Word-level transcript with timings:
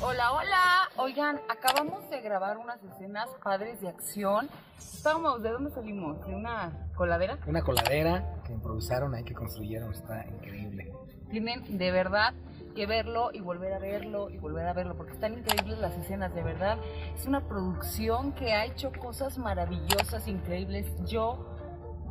Hola, 0.00 0.32
hola. 0.32 0.88
Oigan, 0.96 1.40
acabamos 1.48 2.08
de 2.10 2.20
grabar 2.20 2.56
unas 2.56 2.82
escenas 2.82 3.28
padres 3.42 3.80
de 3.80 3.88
acción. 3.88 4.48
Estábamos, 4.78 5.42
¿de 5.42 5.50
dónde 5.50 5.70
salimos? 5.70 6.24
¿De 6.26 6.34
una 6.34 6.88
coladera? 6.94 7.38
Una 7.46 7.62
coladera 7.62 8.42
que 8.46 8.52
improvisaron 8.52 9.14
ahí, 9.14 9.24
que 9.24 9.34
construyeron, 9.34 9.92
está 9.92 10.24
increíble. 10.26 10.92
Tienen 11.30 11.78
de 11.78 11.90
verdad 11.90 12.34
que 12.74 12.86
verlo 12.86 13.30
y 13.32 13.40
volver 13.40 13.72
a 13.74 13.78
verlo 13.78 14.30
y 14.30 14.38
volver 14.38 14.66
a 14.66 14.72
verlo, 14.72 14.96
porque 14.96 15.12
están 15.12 15.34
increíbles 15.34 15.78
las 15.78 15.96
escenas, 15.96 16.34
de 16.34 16.42
verdad. 16.42 16.78
Es 17.14 17.26
una 17.26 17.46
producción 17.46 18.32
que 18.32 18.52
ha 18.52 18.64
hecho 18.64 18.92
cosas 18.92 19.36
maravillosas, 19.36 20.28
increíbles. 20.28 20.86
Yo 21.04 21.57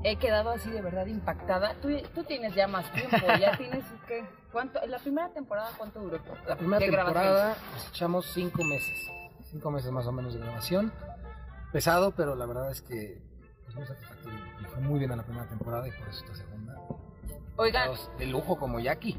he 0.04 0.16
quedado 0.18 0.52
así 0.52 0.70
de 0.70 0.82
verdad 0.82 1.05
impactada. 1.07 1.75
Tú, 1.82 1.89
tú 2.14 2.23
tienes 2.23 2.54
ya 2.55 2.68
más 2.68 2.91
tiempo, 2.91 3.18
ya 3.39 3.52
tienes, 3.57 3.84
¿qué? 4.07 4.25
¿Cuánto? 4.52 4.79
¿La 4.88 5.00
primera 5.00 5.29
temporada 5.29 5.70
cuánto 5.77 6.00
duró? 6.00 6.20
La 6.47 6.55
primera 6.55 6.79
¿De 6.79 6.91
temporada 6.91 7.55
nos 7.73 7.89
echamos 7.89 8.25
cinco 8.33 8.64
meses, 8.64 9.07
cinco 9.43 9.71
meses 9.71 9.91
más 9.91 10.07
o 10.07 10.11
menos 10.11 10.33
de 10.33 10.39
grabación. 10.39 10.91
Pesado, 11.71 12.11
pero 12.11 12.36
la 12.36 12.46
verdad 12.46 12.71
es 12.71 12.82
que 12.82 13.21
es 13.68 13.75
muy 13.75 13.86
satisfactorio. 13.86 14.39
Le 14.61 14.68
fue 14.69 14.82
muy 14.82 15.00
bien 15.00 15.11
a 15.11 15.15
la 15.18 15.24
primera 15.24 15.47
temporada 15.47 15.88
y 15.88 15.91
por 15.91 16.07
eso 16.07 16.24
esta 16.24 16.36
segunda. 16.36 16.75
Oigan, 17.57 17.91
De 18.18 18.25
lujo 18.27 18.57
como 18.57 18.79
Jackie. 18.79 19.18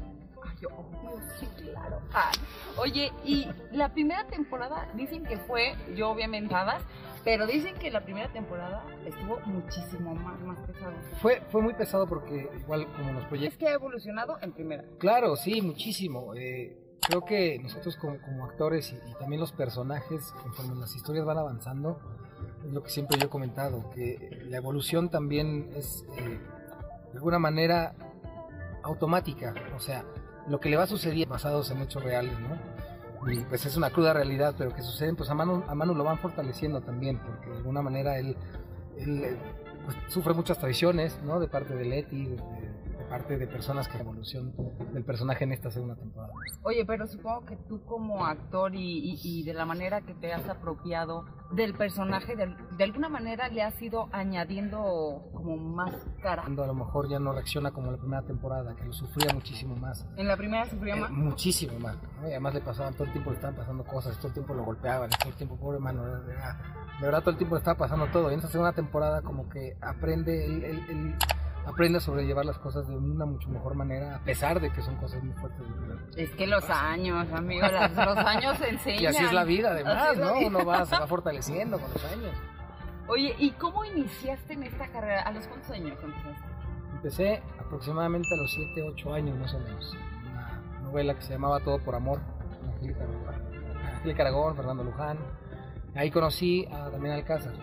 Yo, 0.61 0.67
obvio, 0.69 1.21
sí, 1.39 1.47
claro. 1.57 2.01
Ah, 2.13 2.31
oye, 2.77 3.11
y 3.23 3.47
la 3.71 3.93
primera 3.93 4.25
temporada 4.27 4.89
dicen 4.93 5.23
que 5.23 5.37
fue, 5.37 5.75
yo 5.95 6.09
obviamente 6.09 6.53
pero 7.23 7.45
dicen 7.47 7.75
que 7.75 7.91
la 7.91 8.01
primera 8.01 8.31
temporada 8.31 8.83
estuvo 9.05 9.39
muchísimo 9.45 10.15
más, 10.15 10.39
más 10.41 10.57
pesado. 10.59 10.93
Fue, 11.21 11.41
fue 11.49 11.61
muy 11.61 11.73
pesado 11.73 12.07
porque 12.07 12.49
igual 12.59 12.87
como 12.93 13.13
los 13.13 13.23
Es 13.23 13.27
proyectos... 13.29 13.59
que 13.59 13.67
ha 13.67 13.73
evolucionado 13.73 14.37
en 14.41 14.51
primera. 14.51 14.83
Claro, 14.97 15.35
sí, 15.35 15.61
muchísimo. 15.61 16.33
Eh, 16.35 16.77
creo 17.01 17.25
que 17.25 17.59
nosotros 17.59 17.95
como, 17.97 18.19
como 18.21 18.45
actores 18.45 18.91
y, 18.93 18.95
y 18.95 19.13
también 19.19 19.39
los 19.39 19.51
personajes, 19.51 20.31
conforme 20.43 20.75
las 20.75 20.95
historias 20.95 21.25
van 21.25 21.37
avanzando, 21.37 21.99
es 22.65 22.71
lo 22.71 22.83
que 22.83 22.89
siempre 22.89 23.17
yo 23.19 23.27
he 23.27 23.29
comentado, 23.29 23.89
que 23.91 24.45
la 24.49 24.57
evolución 24.57 25.09
también 25.09 25.69
es 25.75 26.05
eh, 26.17 26.39
de 27.11 27.17
alguna 27.17 27.39
manera 27.39 27.95
automática. 28.83 29.53
O 29.75 29.79
sea, 29.79 30.05
lo 30.49 30.59
que 30.59 30.69
le 30.69 30.77
va 30.77 30.87
sucediendo 30.87 31.33
basados 31.33 31.71
en 31.71 31.81
hechos 31.81 32.03
reales, 32.03 32.33
¿no? 32.39 32.57
Y 33.31 33.41
pues 33.41 33.65
es 33.65 33.75
una 33.75 33.89
cruda 33.89 34.13
realidad, 34.13 34.55
pero 34.57 34.73
que 34.73 34.81
suceden, 34.81 35.15
pues 35.15 35.29
a 35.29 35.35
Manu, 35.35 35.63
a 35.67 35.75
Manu 35.75 35.93
lo 35.93 36.03
van 36.03 36.17
fortaleciendo 36.17 36.81
también, 36.81 37.19
porque 37.19 37.49
de 37.49 37.57
alguna 37.57 37.81
manera 37.81 38.17
él, 38.17 38.35
eh, 38.97 39.37
pues, 39.85 39.97
sufre 40.07 40.33
muchas 40.33 40.57
traiciones, 40.57 41.19
¿no? 41.23 41.39
De 41.39 41.47
parte 41.47 41.75
de 41.75 41.85
Leti, 41.85 42.25
de 42.25 42.37
parte 43.09 43.37
de 43.37 43.47
personas 43.47 43.87
que 43.87 43.97
evolución 43.97 44.53
del 44.93 45.03
personaje 45.03 45.43
en 45.43 45.51
esta 45.53 45.69
segunda 45.71 45.95
temporada. 45.95 46.33
Oye, 46.63 46.85
pero 46.85 47.07
supongo 47.07 47.45
que 47.45 47.55
tú 47.67 47.83
como 47.85 48.25
actor 48.25 48.75
y, 48.75 49.11
y- 49.13 49.19
y 49.23 49.43
de 49.43 49.53
la 49.53 49.65
manera 49.65 50.01
que 50.01 50.13
te 50.13 50.31
has 50.33 50.47
apropiado 50.47 51.25
del 51.51 51.73
personaje, 51.73 52.35
de, 52.35 52.55
de 52.77 52.83
alguna 52.83 53.09
manera 53.09 53.49
le 53.49 53.63
has 53.63 53.81
ido 53.81 54.07
añadiendo 54.11 55.23
como 55.33 55.57
más 55.57 55.93
cara. 56.21 56.43
Cuando 56.43 56.63
a 56.63 56.67
lo 56.67 56.73
mejor 56.75 57.09
ya 57.09 57.19
no 57.19 57.33
reacciona 57.33 57.71
como 57.71 57.91
la 57.91 57.97
primera 57.97 58.21
temporada, 58.23 58.75
que 58.75 58.85
lo 58.85 58.93
sufría 58.93 59.33
muchísimo 59.33 59.75
más. 59.75 60.05
En 60.15 60.27
la 60.27 60.37
primera 60.37 60.65
sufría 60.65 60.95
Eh, 60.95 60.99
más. 61.01 61.11
muchísimo 61.11 61.79
más. 61.79 61.97
¿no? 62.21 62.27
Y 62.27 62.31
además 62.31 62.53
le 62.53 62.61
pasaban 62.61 62.93
todo 62.93 63.05
el 63.05 63.11
tiempo, 63.11 63.31
le 63.31 63.37
estaban 63.37 63.55
pasando 63.55 63.83
cosas, 63.83 64.15
todo 64.17 64.27
el 64.27 64.33
tiempo 64.33 64.53
lo 64.53 64.63
golpeaban, 64.63 65.09
todo 65.09 65.29
el 65.29 65.35
tiempo, 65.35 65.57
pobre 65.57 65.79
mano, 65.79 66.05
de 66.05 66.11
verdad, 66.27 66.57
de 66.99 67.05
verdad 67.05 67.19
todo 67.21 67.31
el 67.31 67.37
tiempo 67.37 67.55
le 67.55 67.59
estaba 67.59 67.77
pasando 67.77 68.05
todo. 68.11 68.29
Y 68.29 68.33
en 68.33 68.39
esta 68.39 68.51
segunda 68.51 68.73
temporada 68.73 69.21
como 69.23 69.49
que 69.49 69.75
aprende, 69.81 70.45
él, 70.45 70.63
él- 70.63 70.83
él 70.89 71.15
aprende 71.65 71.97
a 71.99 72.01
sobrellevar 72.01 72.45
las 72.45 72.57
cosas 72.57 72.87
de 72.87 72.95
una 72.95 73.25
mucho 73.25 73.49
mejor 73.49 73.75
manera, 73.75 74.15
a 74.17 74.19
pesar 74.19 74.59
de 74.59 74.71
que 74.71 74.81
son 74.81 74.95
cosas 74.97 75.23
muy 75.23 75.33
fuertes. 75.35 75.61
de. 76.15 76.23
Es 76.23 76.31
que 76.31 76.47
los 76.47 76.67
años, 76.69 77.27
amigo, 77.33 77.61
las- 77.67 77.95
los 77.95 78.17
años 78.25 78.59
enseñan. 78.61 79.01
Y 79.03 79.05
así 79.05 79.23
es 79.23 79.33
la 79.33 79.43
vida 79.43 79.71
además, 79.71 80.17
¿no? 80.17 80.33
vida. 80.35 80.47
Uno 80.47 80.65
va, 80.65 80.85
se 80.85 80.97
va 80.97 81.07
fortaleciendo 81.07 81.79
con 81.79 81.89
los 81.91 82.03
años. 82.05 82.31
Oye, 83.07 83.35
¿y 83.39 83.51
cómo 83.51 83.83
iniciaste 83.85 84.53
en 84.53 84.63
esta 84.63 84.87
carrera? 84.87 85.21
¿A 85.23 85.31
los 85.31 85.47
cuántos 85.47 85.71
años 85.71 85.97
empezaste? 86.03 86.49
Empecé 86.93 87.43
aproximadamente 87.59 88.27
a 88.33 88.37
los 88.37 88.51
7, 88.51 88.83
8 88.93 89.13
años 89.13 89.37
más 89.39 89.53
o 89.53 89.59
menos. 89.59 89.97
Una 90.21 90.81
novela 90.83 91.15
que 91.15 91.21
se 91.21 91.33
llamaba 91.33 91.59
Todo 91.61 91.79
por 91.79 91.95
Amor, 91.95 92.19
con 92.59 92.69
Angélica 93.95 94.21
Aragón, 94.23 94.55
Fernando 94.55 94.83
Luján. 94.83 95.17
Ahí 95.95 96.11
conocí 96.11 96.67
a 96.71 96.89
Damián 96.89 97.15
Alcázar. 97.15 97.53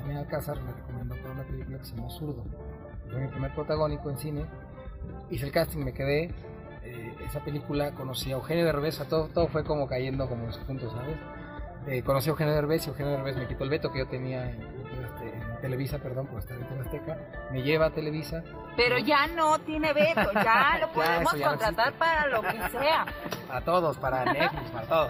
Damián 0.00 0.18
Alcázar 0.18 0.60
me 0.62 0.72
recomendó 0.72 1.14
para 1.16 1.30
una 1.32 1.42
película 1.44 1.78
que 1.78 1.84
se 1.84 1.94
llamó 1.94 2.10
Zurdo. 2.10 2.44
Fue 3.10 3.20
mi 3.20 3.28
primer 3.28 3.54
protagónico 3.54 4.10
en 4.10 4.18
cine. 4.18 4.46
Hice 5.30 5.46
el 5.46 5.52
casting, 5.52 5.84
me 5.84 5.92
quedé. 5.92 6.34
Eh, 6.84 7.16
esa 7.26 7.40
película 7.40 7.92
conocí 7.92 8.30
a 8.30 8.34
Eugenio 8.34 8.64
Derbez, 8.64 9.00
a 9.00 9.08
todo, 9.08 9.28
todo 9.28 9.48
fue 9.48 9.64
como 9.64 9.86
cayendo 9.86 10.28
como 10.28 10.44
en 10.44 10.52
su 10.52 10.60
punto, 10.64 10.90
¿sabes? 10.90 11.16
Eh, 11.86 12.02
conocí 12.02 12.28
a 12.28 12.32
Eugenio 12.32 12.54
Derbez 12.54 12.86
y 12.86 12.90
Eugenio 12.90 13.12
Derbez 13.12 13.36
me 13.36 13.46
quitó 13.46 13.64
el 13.64 13.70
veto 13.70 13.90
que 13.90 14.00
yo 14.00 14.06
tenía 14.08 14.50
en, 14.50 14.60
este, 15.04 15.34
en 15.34 15.60
Televisa, 15.60 15.98
perdón, 15.98 16.26
por 16.26 16.40
estar 16.40 16.56
en 16.56 16.80
Azteca. 16.80 17.18
Me 17.50 17.62
lleva 17.62 17.86
a 17.86 17.90
Televisa 17.90 18.42
Pero 18.76 18.98
ya 18.98 19.26
no 19.26 19.58
tiene 19.60 19.92
veto, 19.92 20.30
ya 20.34 20.78
lo 20.80 20.92
podemos 20.92 21.32
ya 21.32 21.46
no 21.46 21.50
contratar 21.52 21.88
existe. 21.88 21.98
para 21.98 22.26
lo 22.26 22.42
que 22.42 22.78
sea. 22.78 23.06
para 23.48 23.60
todos, 23.64 23.96
para 23.96 24.24
Netflix, 24.24 24.70
para 24.70 24.86
todo. 24.86 25.08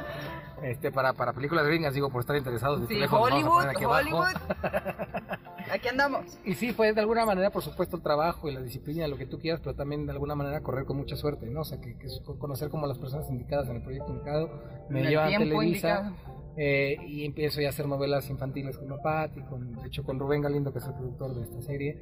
Este, 0.63 0.91
para, 0.91 1.13
para 1.13 1.33
películas 1.33 1.67
gringas, 1.67 1.95
digo, 1.95 2.11
por 2.11 2.21
estar 2.21 2.37
interesados. 2.37 2.83
Sí, 2.89 3.01
Hollywood. 3.09 3.67
Hollywood. 3.77 4.35
Aquí 5.71 5.89
andamos. 5.89 6.39
Y 6.45 6.55
sí, 6.55 6.73
fue 6.73 6.93
de 6.93 7.01
alguna 7.01 7.25
manera, 7.25 7.51
por 7.51 7.63
supuesto, 7.63 7.97
el 7.97 8.03
trabajo 8.03 8.49
y 8.49 8.55
la 8.55 8.61
disciplina, 8.61 9.07
lo 9.09 9.17
que 9.17 9.27
tú 9.27 9.39
quieras, 9.39 9.61
pero 9.63 9.75
también 9.75 10.07
de 10.07 10.13
alguna 10.13 10.35
manera 10.35 10.61
correr 10.61 10.85
con 10.85 10.97
mucha 10.97 11.17
suerte, 11.17 11.47
¿no? 11.47 11.61
O 11.61 11.65
sea, 11.65 11.81
que, 11.81 11.97
que 11.97 12.09
conocer 12.39 12.69
como 12.69 12.87
las 12.87 12.99
personas 12.99 13.29
indicadas 13.31 13.69
en 13.69 13.77
el 13.77 13.83
proyecto 13.83 14.11
indicado, 14.11 14.51
me 14.89 15.03
llevan 15.03 15.35
a 15.35 15.39
Televisa 15.39 16.13
eh, 16.61 16.97
y 17.07 17.25
empiezo 17.25 17.61
ya 17.61 17.69
a 17.69 17.71
hacer 17.71 17.87
novelas 17.87 18.29
infantiles 18.31 18.77
con 18.79 19.01
Patti, 19.01 19.43
con, 19.43 19.77
de 19.77 19.87
hecho 19.87 20.03
con 20.03 20.19
Rubén 20.19 20.43
Galindo, 20.43 20.73
que 20.73 20.81
es 20.81 20.87
el 20.87 20.95
productor 20.95 21.35
de 21.35 21.43
esta 21.43 21.63
serie. 21.63 21.99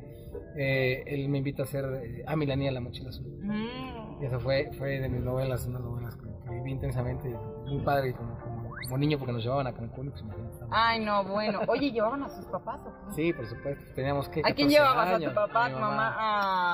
Eh, 0.57 1.05
él 1.07 1.29
me 1.29 1.39
invita 1.39 1.63
a 1.63 1.67
hacer 1.67 1.85
eh, 2.03 2.25
A 2.27 2.37
Milanía, 2.37 2.73
la 2.73 2.81
mochila 2.81 3.11
azul. 3.11 3.27
Mm. 3.43 4.23
Y 4.23 4.25
eso 4.25 4.41
fue, 4.41 4.71
fue 4.79 4.99
de 4.99 5.11
mis 5.11 5.21
novelas, 5.21 5.67
unas 5.67 5.83
novelas 5.83 6.17
que, 6.17 6.25
que 6.45 6.55
viví 6.55 6.71
intensamente, 6.71 7.29
muy 7.67 7.83
padre 7.83 8.15
como, 8.15 8.39
como, 8.39 8.56
como 8.87 8.99
niño 8.99 9.19
porque 9.19 9.33
nos 9.33 9.43
llevaban 9.43 9.67
a 9.67 9.73
Cancún. 9.73 10.11
pues, 10.11 10.25
Ay, 10.71 11.05
no, 11.05 11.25
bueno. 11.25 11.61
Oye, 11.69 11.91
¿llevaban 11.91 12.23
a 12.23 12.29
sus 12.29 12.45
papás 12.47 12.81
o 12.87 12.93
qué? 13.09 13.15
Sí, 13.15 13.33
por 13.33 13.47
supuesto, 13.47 13.85
teníamos 13.95 14.29
que... 14.29 14.41
¿A 14.41 14.55
quién 14.55 14.69
14 14.69 14.71
llevabas? 14.71 15.09
¿A 15.09 15.19
tu 15.19 15.35
papá, 15.35 15.65
a 15.67 15.71
tu 15.73 15.79
mamá? 15.79 16.17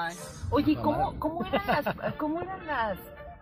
Ay. 0.07 0.17
Oye, 0.51 0.77
¿cómo, 0.77 1.19
cómo, 1.19 1.45
eran 1.45 1.67
las, 1.67 2.15
¿cómo 2.17 2.41
eran 2.41 2.67
las 2.67 2.99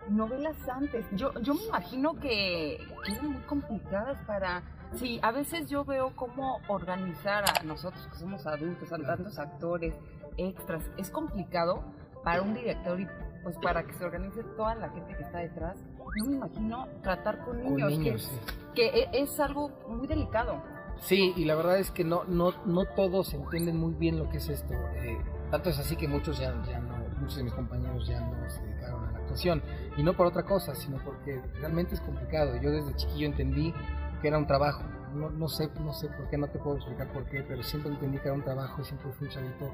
novelas 0.09 0.55
antes? 0.69 1.05
Yo, 1.11 1.33
yo 1.41 1.53
me 1.53 1.63
imagino 1.65 2.13
que, 2.15 2.79
que 3.05 3.11
eran 3.11 3.33
muy 3.33 3.41
complicadas 3.43 4.17
para... 4.25 4.63
Sí, 4.95 5.19
a 5.21 5.31
veces 5.31 5.69
yo 5.69 5.85
veo 5.85 6.13
cómo 6.15 6.59
organizar 6.67 7.45
a 7.59 7.63
nosotros 7.63 8.05
que 8.07 8.17
somos 8.17 8.45
adultos, 8.45 8.91
a 8.91 8.97
tantos 8.97 9.39
actores, 9.39 9.93
extras. 10.37 10.83
Es 10.97 11.09
complicado 11.09 11.83
para 12.23 12.41
un 12.41 12.53
director 12.53 12.99
y 12.99 13.07
pues 13.43 13.57
para 13.57 13.83
que 13.83 13.93
se 13.93 14.05
organice 14.05 14.43
toda 14.55 14.75
la 14.75 14.89
gente 14.89 15.15
que 15.15 15.23
está 15.23 15.39
detrás. 15.39 15.77
Yo 16.17 16.25
me 16.25 16.35
imagino 16.35 16.87
tratar 17.01 17.39
con 17.45 17.61
Con 17.61 17.75
niños, 17.75 17.91
niños, 17.91 18.27
que, 18.45 18.51
sí. 18.51 18.57
que 18.75 18.87
e- 19.01 19.09
es 19.23 19.39
algo 19.39 19.69
muy 19.87 20.07
delicado. 20.07 20.61
Sí, 20.99 21.33
y 21.35 21.45
la 21.45 21.55
verdad 21.55 21.79
es 21.79 21.89
que 21.89 22.03
no, 22.03 22.23
no, 22.25 22.51
no 22.65 22.85
todos 22.85 23.33
entienden 23.33 23.77
muy 23.77 23.93
bien 23.95 24.19
lo 24.19 24.29
que 24.29 24.37
es 24.37 24.49
esto. 24.49 24.73
Eh, 24.95 25.17
tanto 25.49 25.69
es 25.69 25.79
así 25.79 25.95
que 25.95 26.07
muchos 26.07 26.37
ya, 26.37 26.53
ya 26.65 26.79
no, 26.79 26.95
muchos 27.19 27.37
de 27.37 27.43
mis 27.43 27.53
compañeros 27.53 28.07
ya 28.07 28.21
no 28.21 28.49
se 28.49 28.61
dedicaron 28.61 29.05
a 29.05 29.11
la 29.13 29.17
actuación. 29.19 29.63
Y 29.97 30.03
no 30.03 30.13
por 30.13 30.27
otra 30.27 30.43
cosa, 30.43 30.75
sino 30.75 30.97
porque 31.03 31.41
realmente 31.59 31.95
es 31.95 32.01
complicado. 32.01 32.55
Yo 32.61 32.69
desde 32.69 32.95
chiquillo 32.95 33.25
entendí 33.25 33.73
que 34.21 34.27
era 34.27 34.37
un 34.37 34.45
trabajo. 34.45 34.83
No, 35.13 35.29
no 35.29 35.47
sé, 35.47 35.69
no 35.79 35.93
sé 35.93 36.07
por 36.09 36.29
qué, 36.29 36.37
no 36.37 36.47
te 36.47 36.59
puedo 36.59 36.77
explicar 36.77 37.11
por 37.11 37.25
qué, 37.29 37.43
pero 37.43 37.61
siempre 37.63 37.91
entendí 37.91 38.17
que 38.19 38.27
era 38.27 38.33
un 38.33 38.43
trabajo 38.43 38.81
y 38.81 38.85
siempre 38.85 39.11
fui 39.13 39.27
un 39.27 39.33
chavito 39.33 39.71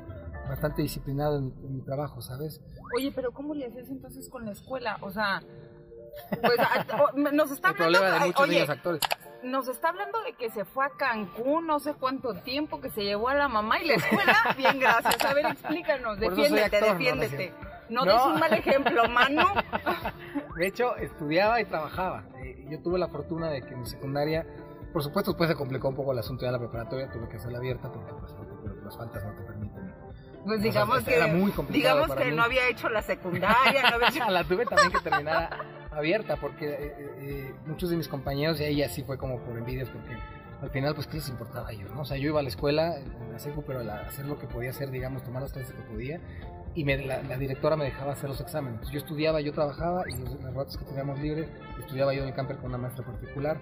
bastante 0.49 0.81
disciplinado 0.81 1.37
en, 1.37 1.53
en 1.63 1.75
mi 1.75 1.81
trabajo, 1.81 2.21
¿sabes? 2.21 2.61
Oye, 2.95 3.11
pero 3.13 3.31
¿cómo 3.31 3.53
le 3.53 3.65
haces 3.67 3.89
entonces 3.89 4.29
con 4.29 4.45
la 4.45 4.51
escuela? 4.51 4.97
O 5.01 5.11
sea, 5.11 5.41
pues 6.41 7.33
nos 7.33 7.51
está 7.51 7.69
hablando, 7.69 7.99
problema 7.99 8.19
de 8.19 8.25
muchos 8.27 8.41
oye, 8.41 8.53
niños 8.53 8.69
actores. 8.69 9.01
nos 9.43 9.67
está 9.67 9.89
hablando 9.89 10.21
de 10.23 10.33
que 10.33 10.49
se 10.49 10.65
fue 10.65 10.85
a 10.85 10.89
Cancún, 10.89 11.67
no 11.67 11.79
sé 11.79 11.93
cuánto 11.93 12.33
tiempo, 12.41 12.81
que 12.81 12.89
se 12.89 13.03
llevó 13.03 13.29
a 13.29 13.35
la 13.35 13.47
mamá 13.47 13.79
y 13.79 13.87
la 13.87 13.95
escuela. 13.95 14.35
Bien, 14.57 14.79
gracias. 14.79 15.23
A 15.23 15.33
ver, 15.33 15.45
explícanos, 15.47 16.19
defiéndete, 16.19 16.75
actor, 16.77 16.91
defiéndete. 16.93 17.53
No, 17.89 18.03
No. 18.03 18.11
des 18.13 18.25
un 18.25 18.39
mal 18.39 18.53
ejemplo, 18.53 19.07
Manu. 19.09 19.45
De 20.57 20.67
hecho, 20.67 20.95
estudiaba 20.97 21.61
y 21.61 21.65
trabajaba. 21.65 22.23
Eh, 22.43 22.65
yo 22.69 22.81
tuve 22.81 22.97
la 22.99 23.07
fortuna 23.07 23.49
de 23.49 23.61
que 23.61 23.73
en 23.75 23.81
mi 23.81 23.85
secundaria, 23.85 24.45
por 24.93 25.03
supuesto, 25.03 25.31
después 25.31 25.49
se 25.49 25.55
complicó 25.55 25.89
un 25.89 25.95
poco 25.95 26.11
el 26.13 26.19
asunto 26.19 26.45
de 26.45 26.51
la 26.51 26.59
preparatoria, 26.59 27.09
tuve 27.11 27.27
que 27.29 27.37
hacerla 27.37 27.57
abierta 27.59 27.91
porque 27.91 28.13
pues, 28.13 28.95
faltas 28.97 29.23
no 29.25 29.31
te 29.33 29.43
permiten. 29.43 29.93
Pues 30.45 30.59
O 30.59 30.61
sea, 30.61 30.71
digamos 30.71 31.03
que, 31.03 31.15
era 31.15 31.27
muy 31.27 31.51
complicado 31.51 31.95
digamos 31.95 32.07
para 32.07 32.21
que 32.23 32.29
mí. 32.31 32.37
no 32.37 32.43
había 32.43 32.69
hecho 32.69 32.89
la 32.89 33.01
secundaria, 33.01 33.81
no 33.89 33.95
había 33.95 34.07
hecho... 34.09 34.29
la 34.29 34.43
tuve 34.45 34.65
también 34.65 34.91
que 34.91 34.99
terminar 34.99 35.49
abierta 35.91 36.37
porque 36.37 36.69
eh, 36.69 36.95
eh, 37.17 37.55
muchos 37.65 37.89
de 37.89 37.97
mis 37.97 38.07
compañeros, 38.07 38.59
y 38.61 38.63
ahí 38.63 38.81
así 38.83 39.03
fue 39.03 39.17
como 39.17 39.39
por 39.41 39.57
envidias, 39.57 39.89
porque 39.89 40.15
al 40.61 40.69
final, 40.71 40.95
pues, 40.95 41.05
¿qué 41.07 41.17
les 41.17 41.29
importaba 41.29 41.67
a 41.67 41.71
ellos? 41.71 41.91
¿no? 41.93 42.01
O 42.01 42.05
sea, 42.05 42.17
yo 42.17 42.29
iba 42.29 42.39
a 42.39 42.43
la 42.43 42.49
escuela, 42.49 42.95
la 43.31 43.39
secu, 43.39 43.63
pero 43.63 43.83
la- 43.83 44.01
hacer 44.01 44.25
lo 44.25 44.39
que 44.39 44.47
podía 44.47 44.69
hacer, 44.71 44.89
digamos, 44.89 45.23
tomar 45.23 45.41
las 45.43 45.51
clases 45.53 45.73
que 45.73 45.81
podía. 45.83 46.19
y 46.73 46.83
me, 46.85 46.97
la, 47.05 47.21
la, 47.23 47.37
directora 47.37 47.75
me 47.75 47.85
dejaba 47.85 48.13
hacer 48.13 48.29
los 48.29 48.39
exámenes. 48.39 48.89
Yo 48.89 48.99
estudiaba, 48.99 49.41
yo 49.41 49.51
trabajaba 49.51 50.03
y 50.07 50.15
los, 50.17 50.31
los 50.41 50.53
ratos 50.55 50.77
que 50.77 50.85
teníamos 50.85 51.19
libres, 51.19 51.49
estudiaba 51.79 52.13
yo 52.13 52.21
en 52.23 52.29
el 52.29 52.33
camper 52.35 52.57
con 52.57 52.67
una 52.67 52.77
maestra 52.77 53.03
particular. 53.05 53.57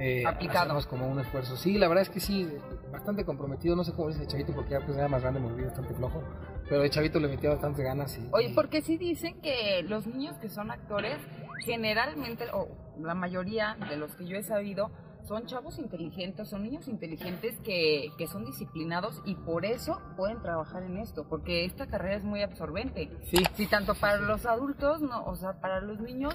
Eh, 0.00 0.24
Aplicado. 0.26 0.80
como 0.88 1.06
un 1.06 1.20
esfuerzo. 1.20 1.56
Sí, 1.56 1.76
la 1.76 1.86
verdad 1.86 2.02
es 2.02 2.08
que 2.08 2.20
sí, 2.20 2.48
bastante 2.90 3.24
comprometido. 3.24 3.76
No 3.76 3.84
sé 3.84 3.92
cómo 3.92 4.08
dice 4.08 4.26
Chavito 4.26 4.54
porque 4.54 4.70
ya 4.70 4.80
pues 4.80 4.96
era 4.96 5.08
más 5.08 5.20
grande, 5.20 5.40
me 5.40 5.48
olvidé 5.48 5.66
bastante 5.66 5.92
flojo. 5.92 6.22
Pero 6.68 6.82
el 6.82 6.90
Chavito 6.90 7.20
le 7.20 7.28
metía 7.28 7.50
bastante 7.50 7.82
ganas. 7.82 8.16
Y, 8.16 8.26
Oye, 8.32 8.52
porque 8.54 8.80
sí 8.80 8.96
dicen 8.96 9.42
que 9.42 9.82
los 9.82 10.06
niños 10.06 10.38
que 10.38 10.48
son 10.48 10.70
actores, 10.70 11.18
generalmente, 11.66 12.46
o 12.52 12.68
la 12.98 13.14
mayoría 13.14 13.76
de 13.90 13.98
los 13.98 14.14
que 14.16 14.26
yo 14.26 14.38
he 14.38 14.42
sabido, 14.42 14.90
son 15.24 15.44
chavos 15.44 15.78
inteligentes, 15.78 16.48
son 16.48 16.62
niños 16.62 16.88
inteligentes 16.88 17.58
que, 17.60 18.10
que, 18.16 18.26
son 18.26 18.46
disciplinados 18.46 19.20
y 19.26 19.34
por 19.34 19.66
eso 19.66 20.00
pueden 20.16 20.40
trabajar 20.40 20.82
en 20.82 20.96
esto, 20.96 21.26
porque 21.28 21.66
esta 21.66 21.86
carrera 21.86 22.16
es 22.16 22.24
muy 22.24 22.42
absorbente. 22.42 23.10
Sí. 23.30 23.36
Sí, 23.54 23.66
tanto 23.66 23.94
para 23.94 24.16
los 24.16 24.46
adultos, 24.46 25.02
no, 25.02 25.24
o 25.24 25.36
sea, 25.36 25.60
para 25.60 25.82
los 25.82 26.00
niños, 26.00 26.34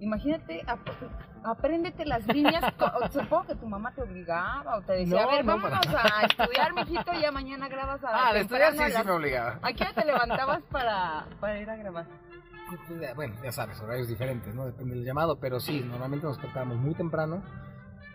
imagínate, 0.00 0.62
apréndete 1.50 2.04
las 2.04 2.26
líneas, 2.26 2.64
supongo 3.12 3.46
que 3.46 3.54
tu 3.54 3.66
mamá 3.66 3.92
te 3.92 4.02
obligaba 4.02 4.76
o 4.78 4.82
te 4.82 4.92
decía, 4.94 5.22
No, 5.22 5.30
a 5.30 5.34
ver, 5.36 5.44
no, 5.44 5.52
vámonos 5.56 5.86
para- 5.86 6.18
a 6.18 6.22
estudiar, 6.22 6.72
mijito, 6.74 7.12
ya 7.20 7.30
mañana 7.32 7.68
grabas 7.68 8.02
a 8.04 8.28
Ah, 8.28 8.32
de 8.32 8.40
estudiar 8.40 8.70
temprano 8.70 8.82
a 8.84 8.96
sí, 8.96 9.02
sí 9.02 9.06
me 9.06 9.12
obligaba. 9.12 9.58
¿A 9.62 9.72
qué 9.72 9.82
hora 9.84 9.92
te 9.92 10.04
levantabas 10.04 10.62
para, 10.70 11.24
para 11.40 11.58
ir 11.58 11.70
a 11.70 11.76
grabar? 11.76 12.06
Pues, 12.68 13.00
ya- 13.00 13.14
Bueno, 13.14 13.34
ya 13.42 13.52
sabes, 13.52 13.80
horarios 13.80 14.08
diferentes, 14.08 14.54
¿no? 14.54 14.66
Depende 14.66 14.94
del 14.96 15.04
llamado, 15.04 15.38
pero 15.38 15.60
sí, 15.60 15.80
normalmente 15.88 16.26
nos 16.26 16.36
despertábamos 16.36 16.76
muy 16.78 16.94
temprano 16.94 17.42